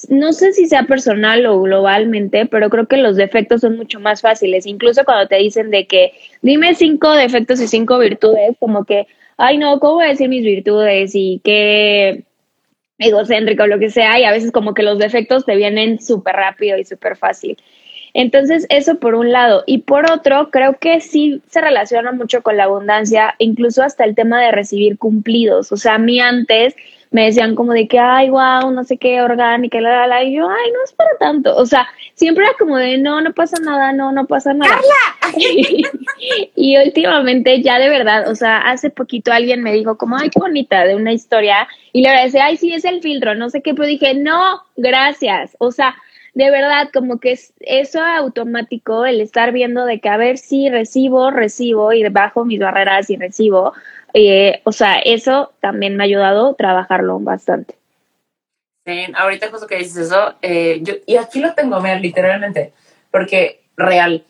[0.08, 4.20] no sé si sea personal o globalmente, pero creo que los defectos son mucho más
[4.20, 4.66] fáciles.
[4.66, 9.06] Incluso cuando te dicen de que dime cinco defectos y cinco virtudes, como que,
[9.36, 11.12] ay no, ¿cómo voy a decir mis virtudes?
[11.14, 12.24] Y qué
[12.98, 16.34] egocéntrico o lo que sea, y a veces como que los defectos te vienen súper
[16.36, 17.56] rápido y súper fácil.
[18.14, 19.62] Entonces, eso por un lado.
[19.66, 24.14] Y por otro, creo que sí se relaciona mucho con la abundancia, incluso hasta el
[24.14, 25.70] tema de recibir cumplidos.
[25.70, 26.74] O sea, a mí antes
[27.10, 30.36] me decían como de que, ay, wow, no sé qué, orgánica, la, la, la, y
[30.36, 31.56] yo, ay, no es para tanto.
[31.56, 34.78] O sea, siempre era como de, no, no pasa nada, no, no pasa nada.
[36.56, 40.40] y últimamente ya de verdad, o sea, hace poquito alguien me dijo como, ay, qué
[40.40, 43.74] bonita, de una historia, y le decía, ay, sí, es el filtro, no sé qué,
[43.74, 45.56] pero dije, no, gracias.
[45.58, 45.96] O sea,
[46.36, 50.68] de verdad, como que es eso automático, el estar viendo de que a ver si
[50.68, 53.72] recibo, recibo y bajo mis barreras y recibo,
[54.14, 57.74] eh, o sea, eso también me ha ayudado a trabajarlo bastante.
[58.86, 62.72] Sí, ahorita justo que dices eso, eh, yo, y aquí lo tengo, mira, literalmente,
[63.10, 64.24] porque real,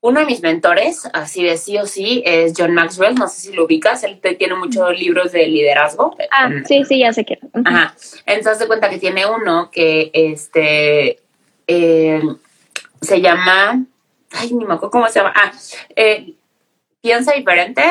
[0.00, 3.52] uno de mis mentores, así de sí o sí, es John Maxwell, no sé si
[3.52, 6.16] lo ubicas, él tiene muchos libros de liderazgo.
[6.30, 7.38] Ah, sí, sí, ya sé que.
[7.64, 11.18] Ajá, entonces de cuenta que tiene uno que, este,
[11.66, 12.22] eh,
[13.00, 13.84] se llama,
[14.30, 15.50] ay, ni me acuerdo cómo se llama, ah,
[17.00, 17.82] piensa diferente,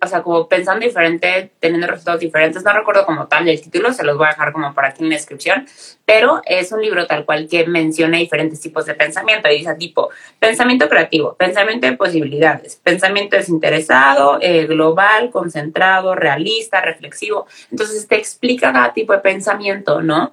[0.00, 2.64] o sea, como pensando diferente, teniendo resultados diferentes.
[2.64, 5.10] No recuerdo como tal el título, se los voy a dejar como por aquí en
[5.10, 5.66] la descripción,
[6.04, 10.10] pero es un libro tal cual que menciona diferentes tipos de pensamiento y dice tipo
[10.38, 17.46] pensamiento creativo, pensamiento de posibilidades, pensamiento desinteresado, eh, global, concentrado, realista, reflexivo.
[17.70, 20.32] Entonces te explica cada tipo de pensamiento, ¿no?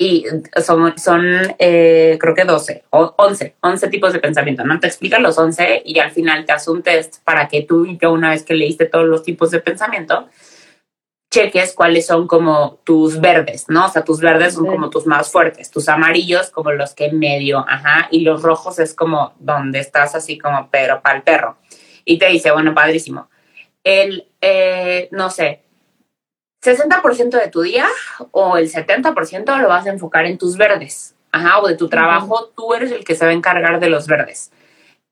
[0.00, 0.24] Y
[0.64, 1.26] son, son
[1.58, 4.78] eh, creo que 12 o 11, 11 tipos de pensamiento, ¿no?
[4.78, 7.98] Te explican los 11 y al final te hace un test para que tú y
[7.98, 10.28] yo una vez que leíste todos los tipos de pensamiento,
[11.32, 13.86] cheques cuáles son como tus verdes, ¿no?
[13.86, 17.64] O sea, tus verdes son como tus más fuertes, tus amarillos como los que medio,
[17.68, 21.58] ajá, y los rojos es como donde estás así como pero para el perro.
[22.04, 23.28] Y te dice, bueno, padrísimo.
[23.82, 25.64] El, eh, no sé,
[26.62, 27.86] 60% de tu día
[28.32, 32.52] o el 70% lo vas a enfocar en tus verdes, ajá, o de tu trabajo,
[32.56, 34.50] tú eres el que se va a encargar de los verdes.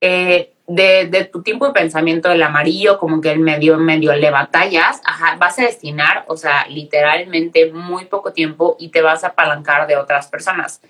[0.01, 5.01] Eh, de, tu tiempo de pensamiento del amarillo, como que el medio, medio le batallas,
[5.05, 9.87] ajá, vas a destinar, o sea, literalmente muy poco tiempo y te vas a apalancar
[9.87, 10.81] de otras personas.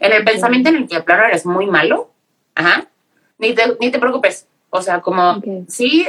[0.00, 2.10] En el pensamiento en el que, plano, eres muy malo,
[2.54, 2.86] ajá,
[3.38, 6.06] ni te, ni te preocupes, o sea, como, sí,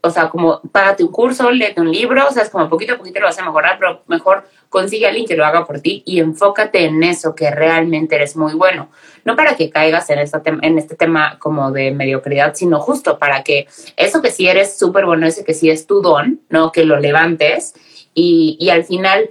[0.00, 2.96] o sea, como págate un curso, léete un libro, o sea, es como poquito a
[2.96, 6.02] poquito lo vas a mejorar, pero mejor consigue a alguien que lo haga por ti
[6.06, 8.88] y enfócate en eso que realmente eres muy bueno.
[9.24, 13.42] No para que caigas en, esta en este tema como de mediocridad, sino justo para
[13.42, 16.72] que eso que sí eres súper bueno, ese que sí es tu don, ¿no?
[16.72, 17.74] Que lo levantes
[18.14, 19.30] y, y al final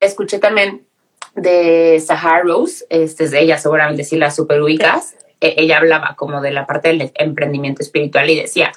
[0.00, 0.86] escuché también
[1.34, 5.16] de Sahara Rose, este es de ella, seguramente sí la super ubicas.
[5.40, 8.72] E, ella hablaba como de la parte del emprendimiento espiritual y decía,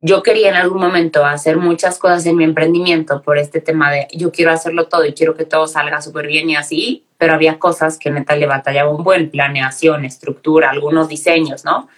[0.00, 4.06] yo quería en algún momento hacer muchas cosas en mi emprendimiento por este tema de
[4.12, 7.58] yo quiero hacerlo todo y quiero que todo salga súper bien y así, pero había
[7.58, 11.88] cosas que neta le batallaba un buen, planeación, estructura, algunos diseños, ¿no?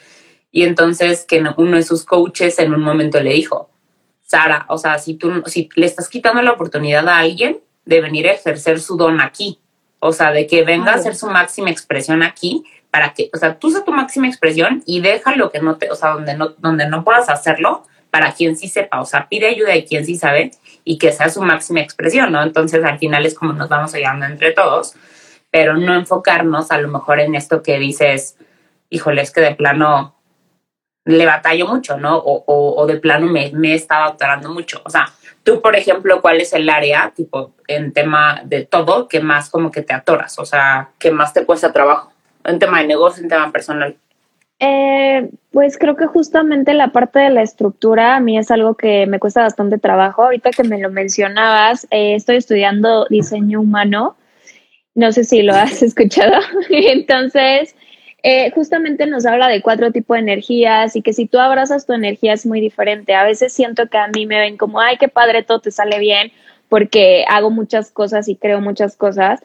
[0.50, 3.70] Y entonces que uno de sus coaches en un momento le dijo,
[4.22, 8.28] Sara, o sea, si tú si le estás quitando la oportunidad a alguien de venir
[8.28, 9.60] a ejercer su don aquí,
[9.98, 13.58] o sea, de que venga a hacer su máxima expresión aquí, para que, o sea,
[13.58, 16.50] tú usa tu máxima expresión y deja lo que no te, o sea, donde no,
[16.58, 20.16] donde no puedas hacerlo para quien sí sepa, o sea, pide ayuda de quien sí
[20.16, 20.50] sabe
[20.84, 22.42] y que sea su máxima expresión, ¿no?
[22.42, 24.94] Entonces al final es como nos vamos ayudando entre todos,
[25.50, 28.36] pero no enfocarnos a lo mejor en esto que dices,
[28.88, 30.16] híjole, es que de plano
[31.04, 32.16] le batallo mucho, ¿no?
[32.16, 34.82] O, o, de plano me, me estaba atorando mucho.
[34.84, 35.08] O sea,
[35.42, 39.70] tú, por ejemplo, ¿cuál es el área, tipo, en tema de todo, que más como
[39.70, 40.38] que te atoras?
[40.38, 42.09] O sea, que más te cuesta trabajo?
[42.44, 43.96] En tema de negocio, en tema personal?
[44.62, 49.06] Eh, pues creo que justamente la parte de la estructura a mí es algo que
[49.06, 50.22] me cuesta bastante trabajo.
[50.22, 54.16] Ahorita que me lo mencionabas, eh, estoy estudiando diseño humano.
[54.94, 56.40] No sé si lo has escuchado.
[56.70, 57.74] Entonces,
[58.22, 61.94] eh, justamente nos habla de cuatro tipos de energías y que si tú abrazas tu
[61.94, 63.14] energía es muy diferente.
[63.14, 65.98] A veces siento que a mí me ven como, ay, qué padre, todo te sale
[65.98, 66.32] bien
[66.68, 69.40] porque hago muchas cosas y creo muchas cosas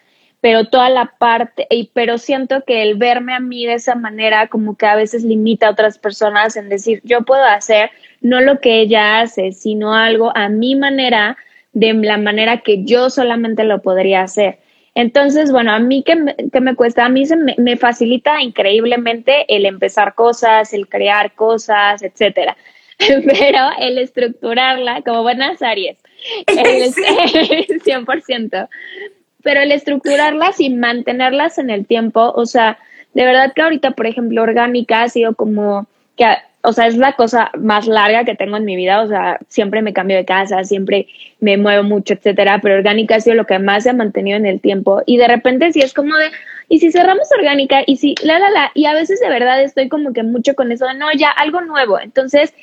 [0.46, 4.46] pero toda la parte, y, pero siento que el verme a mí de esa manera
[4.46, 7.90] como que a veces limita a otras personas en decir, yo puedo hacer
[8.22, 11.36] no lo que ella hace, sino algo a mi manera,
[11.74, 14.60] de la manera que yo solamente lo podría hacer.
[14.94, 18.40] Entonces, bueno, a mí que me, que me cuesta, a mí se me, me, facilita
[18.44, 22.56] increíblemente el empezar cosas, el crear cosas, etcétera.
[23.00, 25.98] Pero el estructurarla, como buenas Aries,
[26.46, 28.70] el, 100%.
[29.46, 32.80] Pero el estructurarlas y mantenerlas en el tiempo, o sea,
[33.14, 36.26] de verdad que ahorita, por ejemplo, orgánica ha sido como que
[36.66, 39.82] o sea, es la cosa más larga que tengo en mi vida, o sea, siempre
[39.82, 41.08] me cambio de casa, siempre
[41.40, 44.46] me muevo mucho, etcétera, pero orgánica ha sido lo que más se ha mantenido en
[44.46, 45.02] el tiempo.
[45.06, 46.32] Y de repente sí es como de,
[46.68, 49.90] y si cerramos orgánica y si, la, la, la, y a veces de verdad estoy
[49.90, 52.54] como que mucho con eso de, no, ya, algo nuevo, entonces,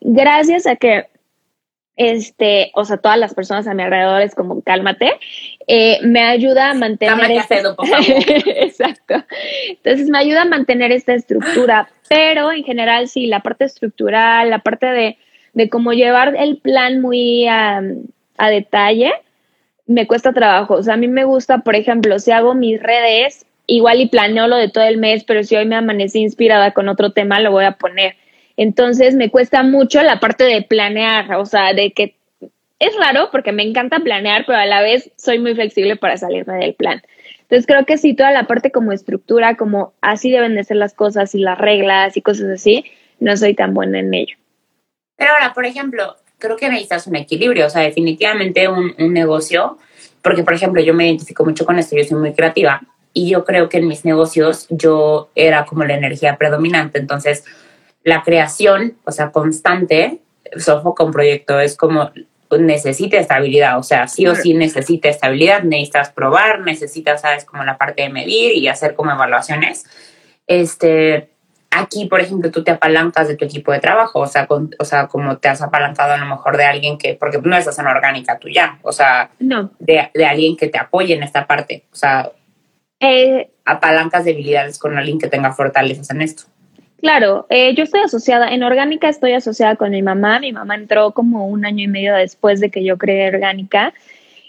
[0.00, 1.06] gracias a que
[1.96, 5.12] este, o sea, todas las personas a mi alrededor es como cálmate,
[5.66, 7.30] eh, me ayuda a mantener.
[7.30, 7.62] Este...
[8.64, 9.24] Exacto.
[9.68, 14.58] Entonces me ayuda a mantener esta estructura, pero en general sí, la parte estructural, la
[14.58, 15.16] parte de,
[15.54, 17.82] de cómo llevar el plan muy a,
[18.36, 19.12] a detalle,
[19.86, 20.74] me cuesta trabajo.
[20.74, 24.48] O sea, a mí me gusta, por ejemplo, si hago mis redes, igual y planeo
[24.48, 27.52] lo de todo el mes, pero si hoy me amanecí inspirada con otro tema, lo
[27.52, 28.16] voy a poner
[28.56, 32.16] entonces me cuesta mucho la parte de planear, o sea, de que
[32.78, 36.56] es raro porque me encanta planear, pero a la vez soy muy flexible para salirme
[36.58, 37.02] del plan.
[37.42, 40.94] Entonces creo que sí, toda la parte como estructura, como así deben de ser las
[40.94, 42.84] cosas y las reglas y cosas así,
[43.20, 44.36] no soy tan buena en ello.
[45.16, 49.78] Pero ahora, por ejemplo, creo que necesitas un equilibrio, o sea, definitivamente un, un negocio,
[50.22, 53.44] porque por ejemplo yo me identifico mucho con esto, yo soy muy creativa y yo
[53.44, 57.44] creo que en mis negocios yo era como la energía predominante, entonces
[58.06, 60.20] la creación, o sea, constante,
[60.68, 62.12] ojo con proyecto, es como
[62.56, 67.76] necesita estabilidad, o sea, sí o sí necesita estabilidad, necesitas probar, necesitas, sabes, como la
[67.76, 69.86] parte de medir y hacer como evaluaciones.
[70.46, 71.30] Este,
[71.72, 75.08] aquí, por ejemplo, tú te apalancas de tu equipo de trabajo, o sea, o sea,
[75.08, 78.38] como te has apalancado a lo mejor de alguien que, porque no estás en orgánica
[78.38, 79.72] tú ya, o sea, no.
[79.80, 82.30] de, de alguien que te apoye en esta parte, o sea,
[83.00, 86.44] eh, apalancas debilidades con alguien que tenga fortalezas en esto.
[87.00, 91.12] Claro, eh, yo estoy asociada, en Orgánica estoy asociada con mi mamá, mi mamá entró
[91.12, 93.92] como un año y medio después de que yo creé Orgánica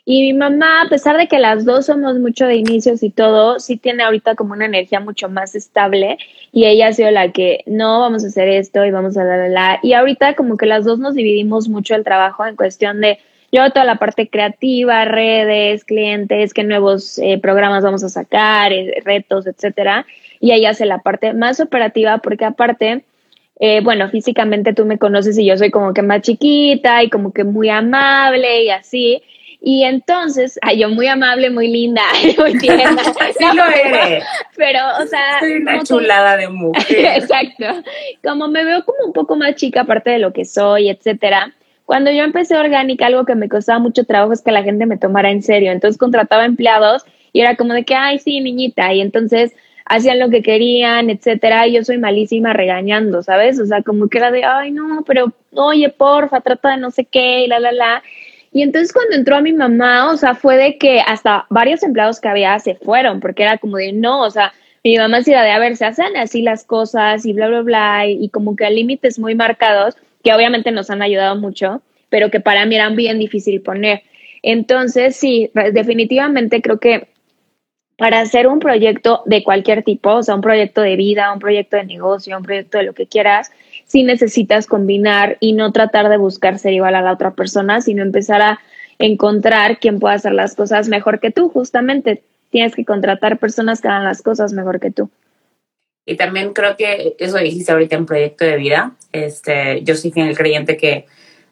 [0.10, 3.60] y mi mamá, a pesar de que las dos somos mucho de inicios y todo,
[3.60, 6.18] sí tiene ahorita como una energía mucho más estable
[6.54, 9.50] y ella ha sido la que no vamos a hacer esto y vamos a la
[9.50, 13.20] la y ahorita como que las dos nos dividimos mucho el trabajo en cuestión de
[13.52, 19.02] yo toda la parte creativa, redes, clientes, qué nuevos eh, programas vamos a sacar, eh,
[19.04, 20.06] retos, etcétera
[20.40, 23.04] y ella hace la parte más operativa porque aparte,
[23.60, 27.34] eh, bueno, físicamente tú me conoces y yo soy como que más chiquita y como
[27.34, 29.22] que muy amable y así.
[29.60, 32.04] Y entonces, ay, yo muy amable, muy linda,
[32.38, 33.04] muy tierna.
[33.38, 34.24] sí lo eres.
[34.56, 35.40] Pero, o sea...
[35.40, 36.84] Soy una chulada de mujer.
[36.90, 37.66] Exacto.
[38.24, 41.54] Como me veo como un poco más chica, aparte de lo que soy, etcétera.
[41.86, 44.98] Cuando yo empecé orgánica, algo que me costaba mucho trabajo es que la gente me
[44.98, 45.72] tomara en serio.
[45.72, 48.94] Entonces contrataba empleados y era como de que, ay, sí, niñita.
[48.94, 49.54] Y entonces
[49.90, 53.60] hacían lo que querían, etcétera, y yo soy malísima regañando, ¿sabes?
[53.60, 57.06] O sea, como que era de, ay, no, pero, oye, porfa, trata de no sé
[57.06, 58.04] qué, y la, la, la.
[58.52, 62.20] Y entonces cuando entró a mi mamá, o sea, fue de que hasta varios empleados
[62.20, 65.52] que había se fueron, porque era como de, no, o sea, mi mamá decía de,
[65.52, 68.66] a ver, se hacen así las cosas y bla, bla, bla, y, y como que
[68.66, 72.96] a límites muy marcados, que obviamente nos han ayudado mucho, pero que para mí eran
[72.96, 74.04] bien difícil poner.
[74.44, 77.08] Entonces, sí, definitivamente creo que
[77.98, 81.78] para hacer un proyecto de cualquier tipo, o sea, un proyecto de vida, un proyecto
[81.78, 83.52] de negocio, un proyecto de lo que quieras,
[83.86, 88.04] sí necesitas combinar y no tratar de buscar ser igual a la otra persona, sino
[88.04, 88.60] empezar a
[89.00, 91.50] encontrar quién pueda hacer las cosas mejor que tú.
[91.50, 95.10] Justamente tienes que contratar personas que hagan las cosas mejor que tú.
[96.06, 98.94] Y también creo que eso dijiste ahorita en proyecto de vida.
[99.12, 101.06] Este, yo soy fiel creyente que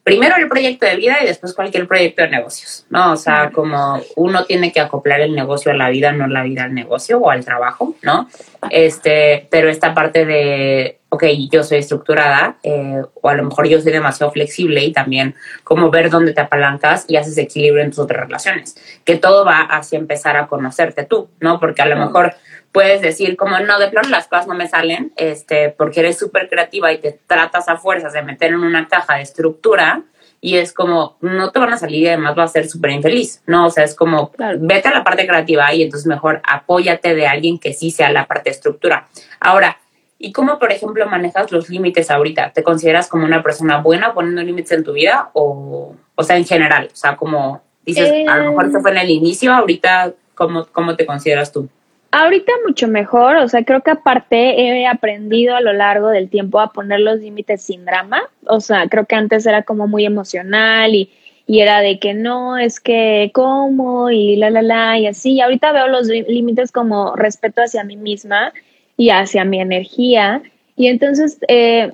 [0.06, 3.14] primero el proyecto de vida y después cualquier proyecto de negocios, ¿no?
[3.14, 6.66] O sea, como uno tiene que acoplar el negocio a la vida, no la vida
[6.66, 8.30] al negocio o al trabajo, ¿no?
[8.70, 13.82] Este, pero esta parte de, ok, yo soy estructurada eh, o a lo mejor yo
[13.82, 18.00] soy demasiado flexible y también como ver dónde te apalancas y haces equilibrio en tus
[18.00, 21.60] otras relaciones, que todo va hacia empezar a conocerte tú, ¿no?
[21.60, 22.36] Porque a lo mejor
[22.72, 26.50] puedes decir como no, de plano las cosas no me salen, este, porque eres súper
[26.50, 30.04] creativa y te tratas a fuerzas de meter en una caja de estructura
[30.42, 33.42] y es como, no te van a salir y además vas a ser súper infeliz,
[33.48, 33.66] ¿no?
[33.66, 37.58] O sea, es como, vete a la parte creativa y entonces mejor apóyate de alguien
[37.58, 39.08] que sí sea la parte de estructura.
[39.40, 39.80] Ahora,
[40.26, 42.52] ¿y cómo, por ejemplo, manejas los límites ahorita?
[42.52, 46.46] ¿Te consideras como una persona buena poniendo límites en tu vida o, o sea, en
[46.46, 46.90] general?
[46.92, 50.96] O sea, como dices, a lo mejor esto fue en el inicio, ahorita ¿Cómo, cómo
[50.96, 51.70] te consideras tú?
[52.12, 56.60] Ahorita mucho mejor, o sea, creo que aparte he aprendido a lo largo del tiempo
[56.60, 60.96] a poner los límites sin drama, o sea, creo que antes era como muy emocional
[60.96, 61.12] y,
[61.46, 65.42] y era de que no, es que cómo y la, la, la, y así, y
[65.42, 68.54] ahorita veo los límites como respeto hacia mí misma
[68.98, 70.42] y hacia mi energía,
[70.76, 71.94] y entonces eh,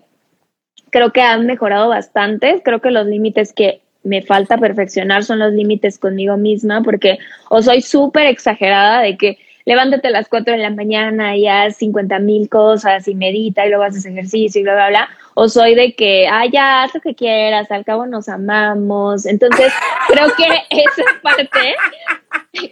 [0.90, 5.54] creo que han mejorado bastante, creo que los límites que me falta perfeccionar son los
[5.54, 10.60] límites conmigo misma, porque o soy súper exagerada de que levántate a las 4 de
[10.60, 14.74] la mañana y haz 50 mil cosas y medita y luego haces ejercicio y bla,
[14.74, 15.10] bla, bla.
[15.34, 19.26] O soy de que, ah, ya, haz lo que quieras, al cabo nos amamos.
[19.26, 19.72] Entonces,
[20.08, 21.76] creo que esa parte,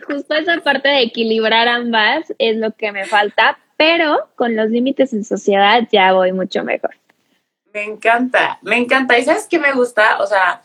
[0.06, 5.14] justo esa parte de equilibrar ambas es lo que me falta, pero con los límites
[5.14, 6.96] en sociedad ya voy mucho mejor.
[7.74, 9.18] Me encanta, me encanta.
[9.18, 10.20] ¿Y sabes qué me gusta?
[10.20, 10.62] O sea,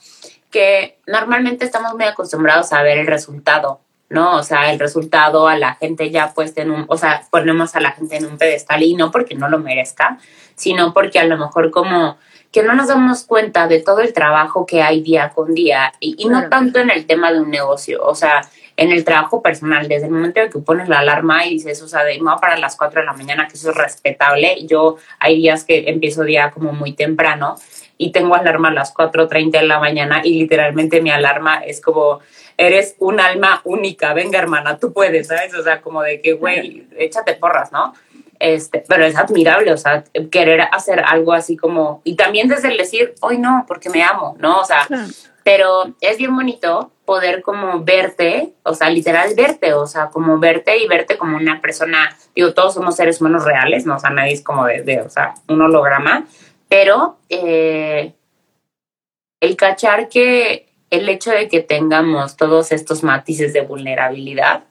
[0.50, 4.36] que normalmente estamos muy acostumbrados a ver el resultado ¿no?
[4.36, 7.80] O sea, el resultado a la gente ya puesta en un, o sea, ponemos a
[7.80, 10.18] la gente en un pedestal y no porque no lo merezca,
[10.54, 12.18] sino porque a lo mejor como
[12.52, 16.26] que no nos damos cuenta de todo el trabajo que hay día con día y,
[16.28, 20.06] no tanto en el tema de un negocio, o sea, en el trabajo personal, desde
[20.06, 22.76] el momento en que pones la alarma y dices, o sea, de no para las
[22.76, 26.72] 4 de la mañana, que eso es respetable, yo hay días que empiezo día como
[26.72, 27.56] muy temprano
[27.96, 32.20] y tengo alarma a las 4.30 de la mañana y literalmente mi alarma es como
[32.56, 35.54] eres un alma única, venga hermana, tú puedes, ¿sabes?
[35.54, 37.94] O sea, como de que, güey, échate porras, ¿no?
[38.38, 42.76] Este, pero es admirable, o sea, querer hacer algo así como, y también desde el
[42.76, 44.60] decir, hoy no, porque me amo, ¿no?
[44.60, 44.86] O sea,
[45.44, 50.78] pero es bien bonito poder como verte, o sea, literal verte, o sea, como verte
[50.78, 53.96] y verte como una persona, digo, todos somos seres humanos reales, ¿no?
[53.96, 56.26] O sea, nadie es como de, o sea, un holograma,
[56.68, 58.14] pero eh,
[59.40, 64.64] el cachar que el hecho de que tengamos todos estos matices de vulnerabilidad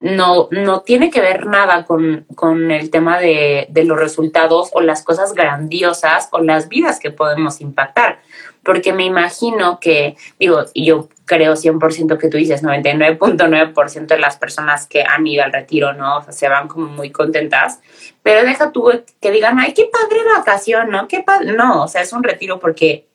[0.00, 4.80] no, no tiene que ver nada con, con el tema de, de, los resultados o
[4.80, 8.20] las cosas grandiosas o las vidas que podemos impactar.
[8.68, 14.36] Porque me imagino que, digo, y yo creo 100% que tú dices, 99.9% de las
[14.36, 16.18] personas que han ido al retiro, ¿no?
[16.18, 17.80] O sea, se van como muy contentas,
[18.22, 18.90] pero deja tú
[19.22, 21.08] que digan, ay, qué padre vacación, ¿no?
[21.08, 21.54] Qué padre.
[21.54, 23.08] No, o sea, es un retiro porque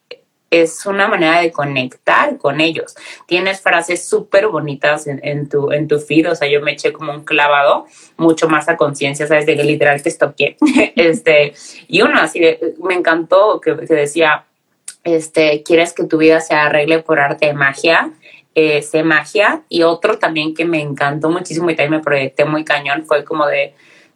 [0.50, 2.96] es una manera de conectar con ellos.
[3.28, 7.12] Tienes frases súper bonitas en, tu, en tu feed, o sea, yo me eché como
[7.12, 7.86] un clavado,
[8.18, 9.46] mucho más a conciencia, ¿sabes?
[9.46, 10.58] De que literal te estoqué.
[10.96, 11.54] este,
[11.88, 12.42] y uno así,
[12.84, 14.46] me encantó que, decía,
[15.04, 18.12] este, ¿quieres que tu vida se arregle por arte de magia?
[18.56, 19.64] Eh, sé magia.
[19.70, 23.48] Y otro también que me encantó muchísimo y también me proyecté muy cañón fue como
[23.48, 23.74] de,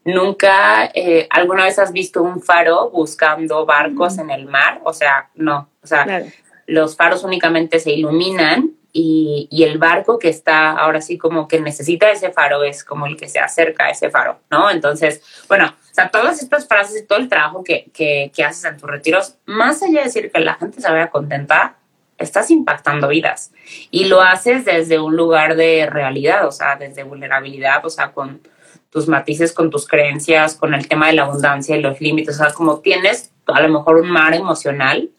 [0.07, 4.79] Nunca, eh, ¿alguna vez has visto un faro buscando barcos en el mar?
[4.85, 6.23] O sea, no, o sea,
[6.65, 11.59] los faros únicamente se iluminan y, y, el barco que está ahora sí como que
[11.59, 14.71] necesita ese faro es como el que se acerca a ese faro, ¿no?
[14.71, 18.77] Entonces, bueno, sea, todas estas frases y todo el trabajo que, que, que haces en
[18.77, 21.77] tus retiros, más allá de decir que la gente se vaya contenta,
[22.17, 23.51] estás impactando vidas
[23.91, 28.41] y lo haces desde un lugar de realidad, o sea, desde vulnerabilidad, o sea, con
[28.89, 32.39] tus matices con tus creencias, con el tema de la abundancia y los límites.
[32.39, 35.09] O sea, como tienes a lo mejor un mar emocional,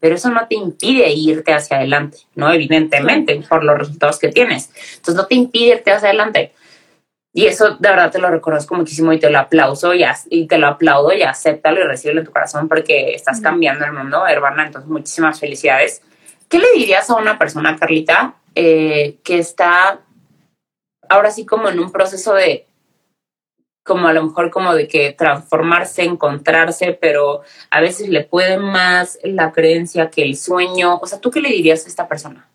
[0.00, 2.52] pero eso no te impide irte hacia adelante, ¿no?
[2.52, 4.70] Evidentemente, por los resultados que tienes.
[4.96, 6.52] Entonces, no te impide irte hacia adelante.
[7.32, 10.58] Y eso de verdad te lo reconozco muchísimo y te lo aplauso y, y te
[10.58, 14.66] lo aplaudo y acéptalo y recibelo en tu corazón porque estás cambiando el mundo, hermana.
[14.66, 16.02] Entonces, muchísimas felicidades.
[16.48, 20.00] ¿Qué le dirías a una persona, Carlita, eh, que está
[21.08, 22.66] ahora sí como en un proceso de
[23.84, 29.18] como a lo mejor como de que transformarse, encontrarse, pero a veces le puede más
[29.24, 30.98] la creencia que el sueño.
[30.98, 32.46] O sea, ¿tú qué le dirías a esta persona?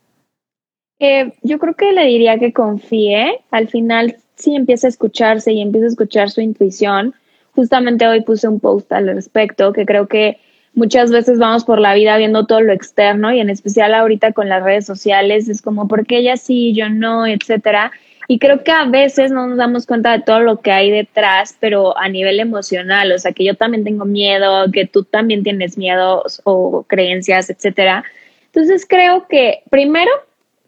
[1.00, 3.44] Eh, yo creo que le diría que confíe.
[3.50, 7.14] Al final, si empieza a escucharse y empieza a escuchar su intuición,
[7.56, 10.38] justamente hoy puse un post al respecto, que creo que
[10.74, 14.50] muchas veces vamos por la vida viendo todo lo externo y en especial ahorita con
[14.50, 17.92] las redes sociales, es como, ¿por qué ella sí, yo no, etcétera?
[18.28, 21.58] Y creo que a veces no nos damos cuenta de todo lo que hay detrás,
[21.60, 25.78] pero a nivel emocional, o sea, que yo también tengo miedo, que tú también tienes
[25.78, 28.04] miedos o creencias, etcétera.
[28.46, 30.10] Entonces creo que primero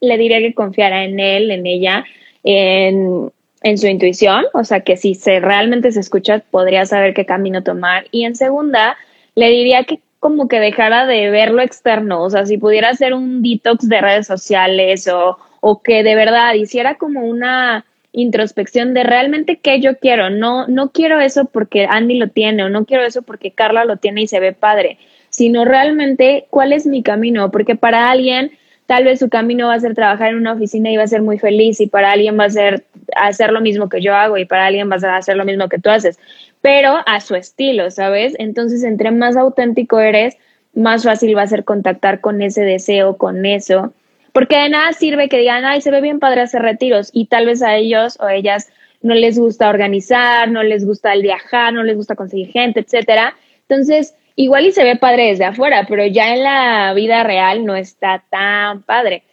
[0.01, 2.03] le diría que confiara en él, en ella,
[2.43, 3.31] en,
[3.65, 7.63] en su intuición, o sea, que si se realmente se escucha, podría saber qué camino
[7.63, 8.05] tomar.
[8.11, 8.95] Y en segunda,
[9.35, 13.13] le diría que como que dejara de ver lo externo, o sea, si pudiera hacer
[13.13, 15.37] un detox de redes sociales o
[15.67, 20.29] o que de verdad hiciera como una introspección de realmente qué yo quiero.
[20.29, 23.97] No, no quiero eso porque Andy lo tiene o no quiero eso porque Carla lo
[23.97, 24.99] tiene y se ve padre,
[25.31, 28.51] sino realmente cuál es mi camino, porque para alguien
[28.85, 31.21] tal vez su camino va a ser trabajar en una oficina y va a ser
[31.21, 32.83] muy feliz y para alguien va a ser
[33.15, 35.79] hacer lo mismo que yo hago y para alguien va a hacer lo mismo que
[35.79, 36.19] tú haces,
[36.61, 38.33] pero a su estilo, ¿sabes?
[38.37, 40.37] Entonces, entre más auténtico eres,
[40.73, 43.93] más fácil va a ser contactar con ese deseo, con eso,
[44.33, 47.45] porque de nada sirve que digan, ay, se ve bien padre hacer retiros y tal
[47.45, 48.69] vez a ellos o ellas
[49.01, 53.35] no les gusta organizar, no les gusta el viajar, no les gusta conseguir gente, etcétera.
[53.69, 57.75] Entonces, igual y se ve padre desde afuera, pero ya en la vida real no
[57.75, 59.23] está tan padre.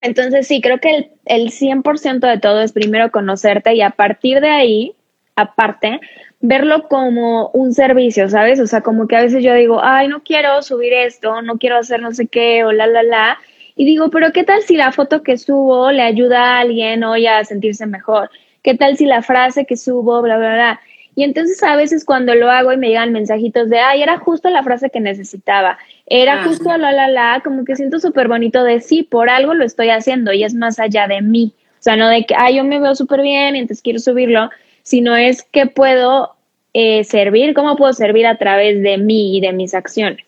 [0.00, 4.40] Entonces, sí, creo que el, el 100% de todo es primero conocerte y a partir
[4.40, 4.94] de ahí,
[5.34, 6.00] aparte,
[6.46, 8.60] verlo como un servicio, ¿sabes?
[8.60, 11.78] O sea, como que a veces yo digo, ay, no quiero subir esto, no quiero
[11.78, 13.38] hacer no sé qué, o la, la, la.
[13.76, 17.26] Y digo, pero ¿qué tal si la foto que subo le ayuda a alguien hoy
[17.26, 18.30] a sentirse mejor?
[18.62, 20.80] ¿Qué tal si la frase que subo, bla, bla, bla?
[21.16, 24.50] Y entonces a veces cuando lo hago y me llegan mensajitos de, ay, era justo
[24.50, 28.80] la frase que necesitaba, era justo la, la, la, como que siento súper bonito de
[28.80, 31.54] sí, por algo lo estoy haciendo y es más allá de mí.
[31.78, 34.50] O sea, no de que, ay, yo me veo súper bien y entonces quiero subirlo,
[34.82, 36.34] sino es que puedo
[36.72, 40.24] eh, servir, cómo puedo servir a través de mí y de mis acciones.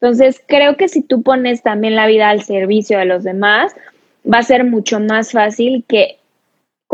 [0.00, 3.74] Entonces, creo que si tú pones también la vida al servicio de los demás,
[4.30, 6.18] va a ser mucho más fácil que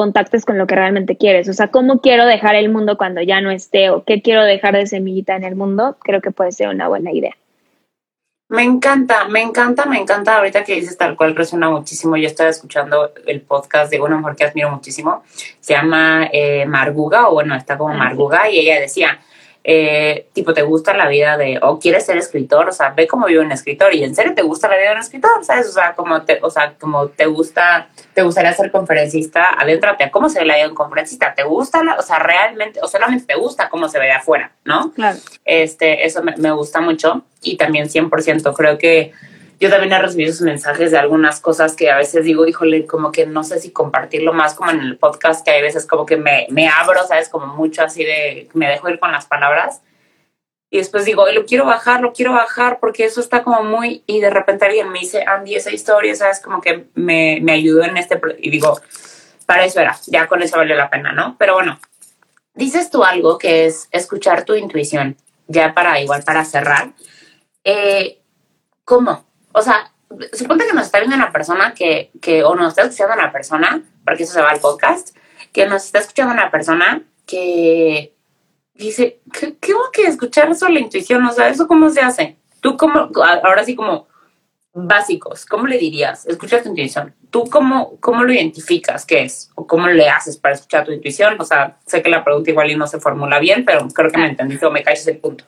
[0.00, 1.46] contactes con lo que realmente quieres.
[1.50, 4.74] O sea, cómo quiero dejar el mundo cuando ya no esté o qué quiero dejar
[4.74, 7.36] de semillita en el mundo, creo que puede ser una buena idea.
[8.48, 10.38] Me encanta, me encanta, me encanta.
[10.38, 12.16] Ahorita que dices tal cual resuena muchísimo.
[12.16, 15.22] Yo estaba escuchando el podcast de una mujer que admiro muchísimo.
[15.60, 19.20] Se llama eh, Marguga, o bueno, está como ah, Marguga, y ella decía,
[19.62, 23.26] eh, tipo, te gusta la vida de, o quieres ser escritor, o sea, ve cómo
[23.26, 25.68] vive un escritor y en serio te gusta la vida de un escritor, ¿sabes?
[25.68, 30.10] O sea, como te, o sea, como te gusta, te gustaría ser conferencista, adéntrate a
[30.10, 31.84] cómo se ve la vida de un conferencista, ¿te gusta?
[31.84, 34.92] La, o sea, realmente, o solamente te gusta cómo se ve de afuera, ¿no?
[34.92, 35.18] Claro.
[35.44, 39.12] Este, eso me, me gusta mucho y también 100% creo que
[39.60, 43.12] yo también he recibido sus mensajes de algunas cosas que a veces digo, híjole, como
[43.12, 46.16] que no sé si compartirlo más como en el podcast, que hay veces como que
[46.16, 47.28] me, me abro, ¿sabes?
[47.28, 49.82] Como mucho así de, me dejo ir con las palabras.
[50.70, 54.02] Y después digo, lo quiero bajar, lo quiero bajar, porque eso está como muy...
[54.06, 56.40] Y de repente alguien me dice, Andy, esa historia, ¿sabes?
[56.40, 58.18] Como que me, me ayudó en este...
[58.38, 58.80] Y digo,
[59.44, 61.36] para eso era, ya con eso valió la pena, ¿no?
[61.38, 61.78] Pero bueno,
[62.54, 65.16] dices tú algo que es escuchar tu intuición,
[65.48, 66.92] ya para igual, para cerrar.
[67.64, 68.22] Eh,
[68.84, 69.29] ¿Cómo?
[69.52, 69.92] O sea,
[70.32, 73.82] suponte que nos está viendo una persona que, que, o nos está escuchando una persona,
[74.04, 75.16] porque eso se va al podcast,
[75.52, 78.14] que nos está escuchando una persona que
[78.74, 81.24] dice, ¿qué, qué que escuchar eso la intuición?
[81.24, 82.36] O sea, ¿eso cómo se hace?
[82.60, 83.10] Tú como,
[83.44, 84.08] ahora sí como
[84.72, 86.26] básicos, ¿cómo le dirías?
[86.26, 87.14] Escucha tu intuición.
[87.30, 89.04] ¿Tú cómo, cómo lo identificas?
[89.06, 89.50] ¿Qué es?
[89.54, 91.36] ¿O cómo le haces para escuchar tu intuición?
[91.40, 94.18] O sea, sé que la pregunta igual y no se formula bien, pero creo que
[94.18, 95.44] me entendiste o me caes el punto.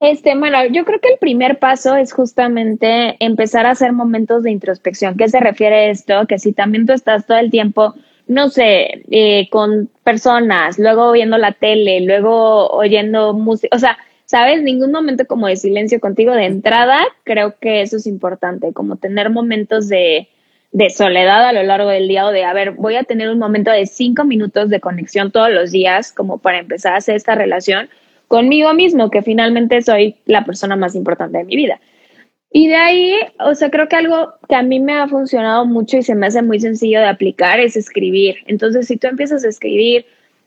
[0.00, 4.50] Este, bueno, yo creo que el primer paso es justamente empezar a hacer momentos de
[4.50, 5.14] introspección.
[5.18, 6.26] ¿Qué se refiere a esto?
[6.26, 7.94] Que si también tú estás todo el tiempo,
[8.26, 14.62] no sé, eh, con personas, luego viendo la tele, luego oyendo música, o sea, ¿sabes?
[14.62, 19.28] Ningún momento como de silencio contigo de entrada, creo que eso es importante, como tener
[19.28, 20.28] momentos de,
[20.72, 23.38] de soledad a lo largo del día o de, a ver, voy a tener un
[23.38, 27.34] momento de cinco minutos de conexión todos los días como para empezar a hacer esta
[27.34, 27.90] relación
[28.30, 31.80] conmigo mismo, que finalmente soy la persona más importante de mi vida.
[32.52, 35.96] Y de ahí, o sea, creo que algo que a mí me ha funcionado mucho
[35.96, 38.36] y se me hace muy sencillo de aplicar es escribir.
[38.46, 40.06] Entonces, si tú empiezas a escribir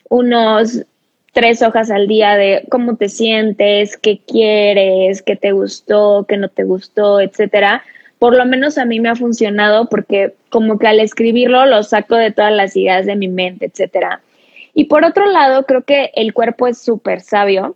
[0.10, 0.86] unos
[1.34, 6.48] tres hojas al día de cómo te sientes, qué quieres, qué te gustó, qué no
[6.48, 7.84] te gustó, etcétera,
[8.18, 12.16] por lo menos a mí me ha funcionado porque como que al escribirlo lo saco
[12.16, 14.22] de todas las ideas de mi mente, etcétera.
[14.74, 17.76] Y por otro lado, creo que el cuerpo es súper sabio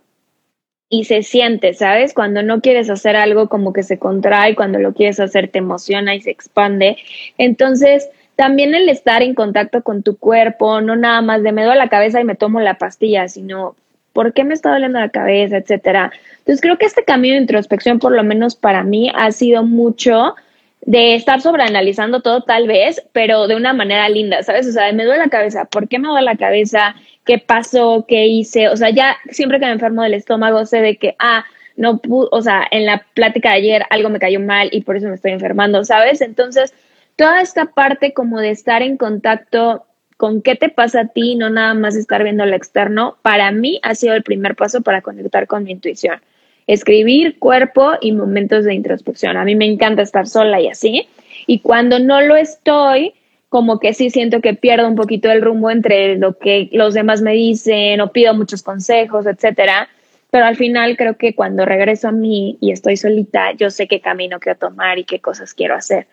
[0.88, 2.14] y se siente, ¿sabes?
[2.14, 6.14] Cuando no quieres hacer algo como que se contrae, cuando lo quieres hacer te emociona
[6.14, 6.96] y se expande.
[7.36, 11.78] Entonces, también el estar en contacto con tu cuerpo, no nada más de me duele
[11.78, 13.76] la cabeza y me tomo la pastilla, sino
[14.12, 16.10] ¿por qué me está doliendo la cabeza, etcétera?
[16.38, 20.34] Entonces, creo que este camino de introspección, por lo menos para mí, ha sido mucho
[20.82, 24.66] de estar sobreanalizando todo tal vez, pero de una manera linda, ¿sabes?
[24.66, 26.94] O sea, me duele la cabeza, ¿por qué me duele la cabeza?
[27.24, 28.06] ¿Qué pasó?
[28.08, 28.68] ¿Qué hice?
[28.68, 31.44] O sea, ya siempre que me enfermo del estómago sé de que, ah,
[31.76, 34.96] no pude, o sea, en la plática de ayer algo me cayó mal y por
[34.96, 36.20] eso me estoy enfermando, ¿sabes?
[36.20, 36.74] Entonces,
[37.16, 39.84] toda esta parte como de estar en contacto
[40.16, 43.78] con qué te pasa a ti, no nada más estar viendo lo externo, para mí
[43.82, 46.20] ha sido el primer paso para conectar con mi intuición
[46.68, 49.36] escribir, cuerpo y momentos de introspección.
[49.36, 51.08] A mí me encanta estar sola y así.
[51.46, 53.14] Y cuando no lo estoy,
[53.48, 57.22] como que sí siento que pierdo un poquito el rumbo entre lo que los demás
[57.22, 59.88] me dicen o pido muchos consejos, etcétera.
[60.30, 64.00] Pero al final creo que cuando regreso a mí y estoy solita, yo sé qué
[64.00, 66.06] camino quiero tomar y qué cosas quiero hacer.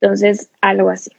[0.00, 1.12] Entonces, algo así.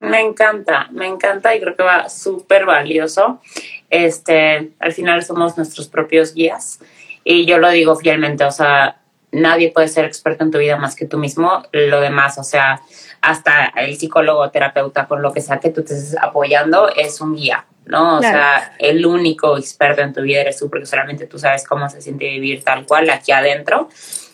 [0.00, 3.40] Me encanta, me encanta y creo que va súper valioso.
[3.88, 6.80] Este, al final somos nuestros propios guías
[7.24, 9.00] y yo lo digo fielmente, o sea,
[9.32, 11.62] nadie puede ser experto en tu vida más que tú mismo.
[11.72, 12.80] Lo demás, o sea,
[13.20, 17.36] hasta el psicólogo terapeuta, con lo que sea que tú te estés apoyando, es un
[17.36, 18.18] guía, ¿no?
[18.18, 21.88] O sea, el único experto en tu vida eres tú, porque solamente tú sabes cómo
[21.88, 23.88] se siente vivir tal cual aquí adentro.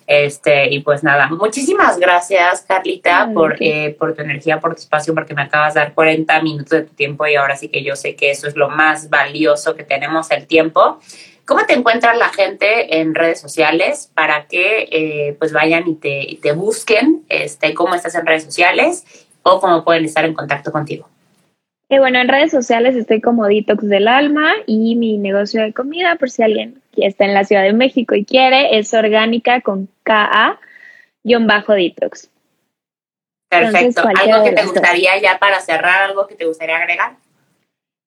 [0.07, 5.13] Este, y pues nada, muchísimas gracias, Carlita, por, eh, por tu energía, por tu espacio,
[5.15, 7.97] porque me acabas de dar 40 minutos de tu tiempo y ahora sí que yo
[7.97, 11.01] sé que eso es lo más valioso que tenemos, el tiempo.
[11.47, 16.39] ¿Cómo te encuentran la gente en redes sociales para que eh, pues vayan y te,
[16.43, 19.05] te, busquen este, cómo estás en redes sociales
[19.43, 21.09] o cómo pueden estar en contacto contigo?
[21.89, 26.17] Eh, bueno, en redes sociales estoy como Detox del Alma y mi negocio de comida,
[26.17, 30.59] por si alguien está en la Ciudad de México y quiere, es orgánica con KA-Detox.
[33.49, 34.03] Perfecto.
[34.03, 37.13] ¿Algo que te gustaría ya para cerrar, algo que te gustaría agregar?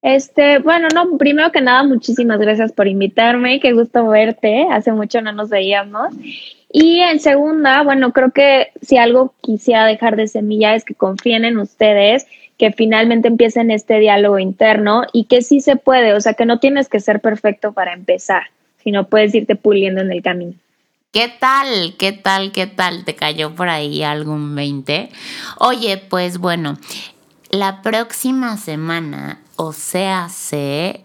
[0.02, 5.22] Este, bueno, no, primero que nada, muchísimas gracias por invitarme, qué gusto verte, hace mucho
[5.22, 6.14] no nos veíamos.
[6.72, 11.44] Y en segunda, bueno, creo que si algo quisiera dejar de semilla es que confíen
[11.44, 12.28] en ustedes,
[12.58, 16.60] que finalmente empiecen este diálogo interno y que sí se puede, o sea, que no
[16.60, 18.44] tienes que ser perfecto para empezar,
[18.84, 20.54] sino puedes irte puliendo en el camino.
[21.12, 21.96] ¿Qué tal?
[21.98, 22.52] ¿Qué tal?
[22.52, 23.04] ¿Qué tal?
[23.04, 25.10] ¿Te cayó por ahí algún 20?
[25.58, 26.78] Oye, pues bueno,
[27.50, 30.30] la próxima semana o sea,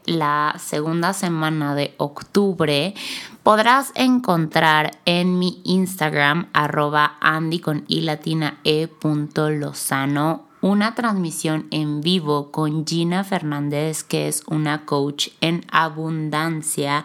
[0.07, 2.94] la segunda semana de octubre,
[3.42, 11.66] podrás encontrar en mi Instagram arroba andy con i latina e punto lozano una transmisión
[11.72, 17.05] en vivo con Gina Fernández, que es una coach en abundancia,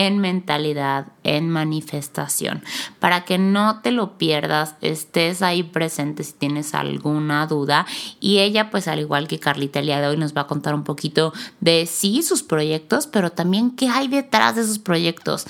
[0.00, 2.62] en mentalidad, en manifestación.
[3.00, 7.84] Para que no te lo pierdas, estés ahí presente si tienes alguna duda.
[8.18, 10.74] Y ella, pues al igual que Carlita el día de hoy, nos va a contar
[10.74, 15.46] un poquito de sí sus proyectos, pero también qué hay detrás de sus proyectos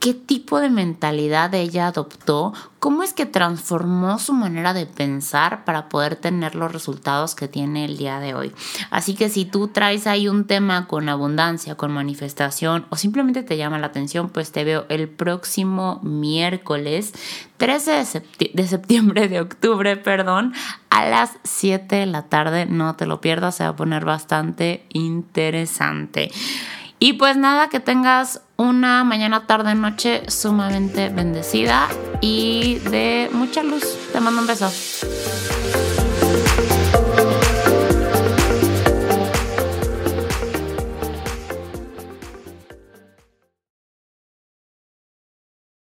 [0.00, 5.88] qué tipo de mentalidad ella adoptó, cómo es que transformó su manera de pensar para
[5.88, 8.52] poder tener los resultados que tiene el día de hoy.
[8.90, 13.56] Así que si tú traes ahí un tema con abundancia, con manifestación o simplemente te
[13.56, 17.12] llama la atención, pues te veo el próximo miércoles
[17.56, 18.22] 13
[18.54, 20.54] de, septiembre, de octubre, perdón,
[20.90, 22.66] a las 7 de la tarde.
[22.66, 26.30] No te lo pierdas, se va a poner bastante interesante.
[27.00, 31.88] Y pues nada, que tengas una mañana, tarde, noche sumamente bendecida
[32.20, 33.84] y de mucha luz.
[34.12, 34.68] Te mando un beso.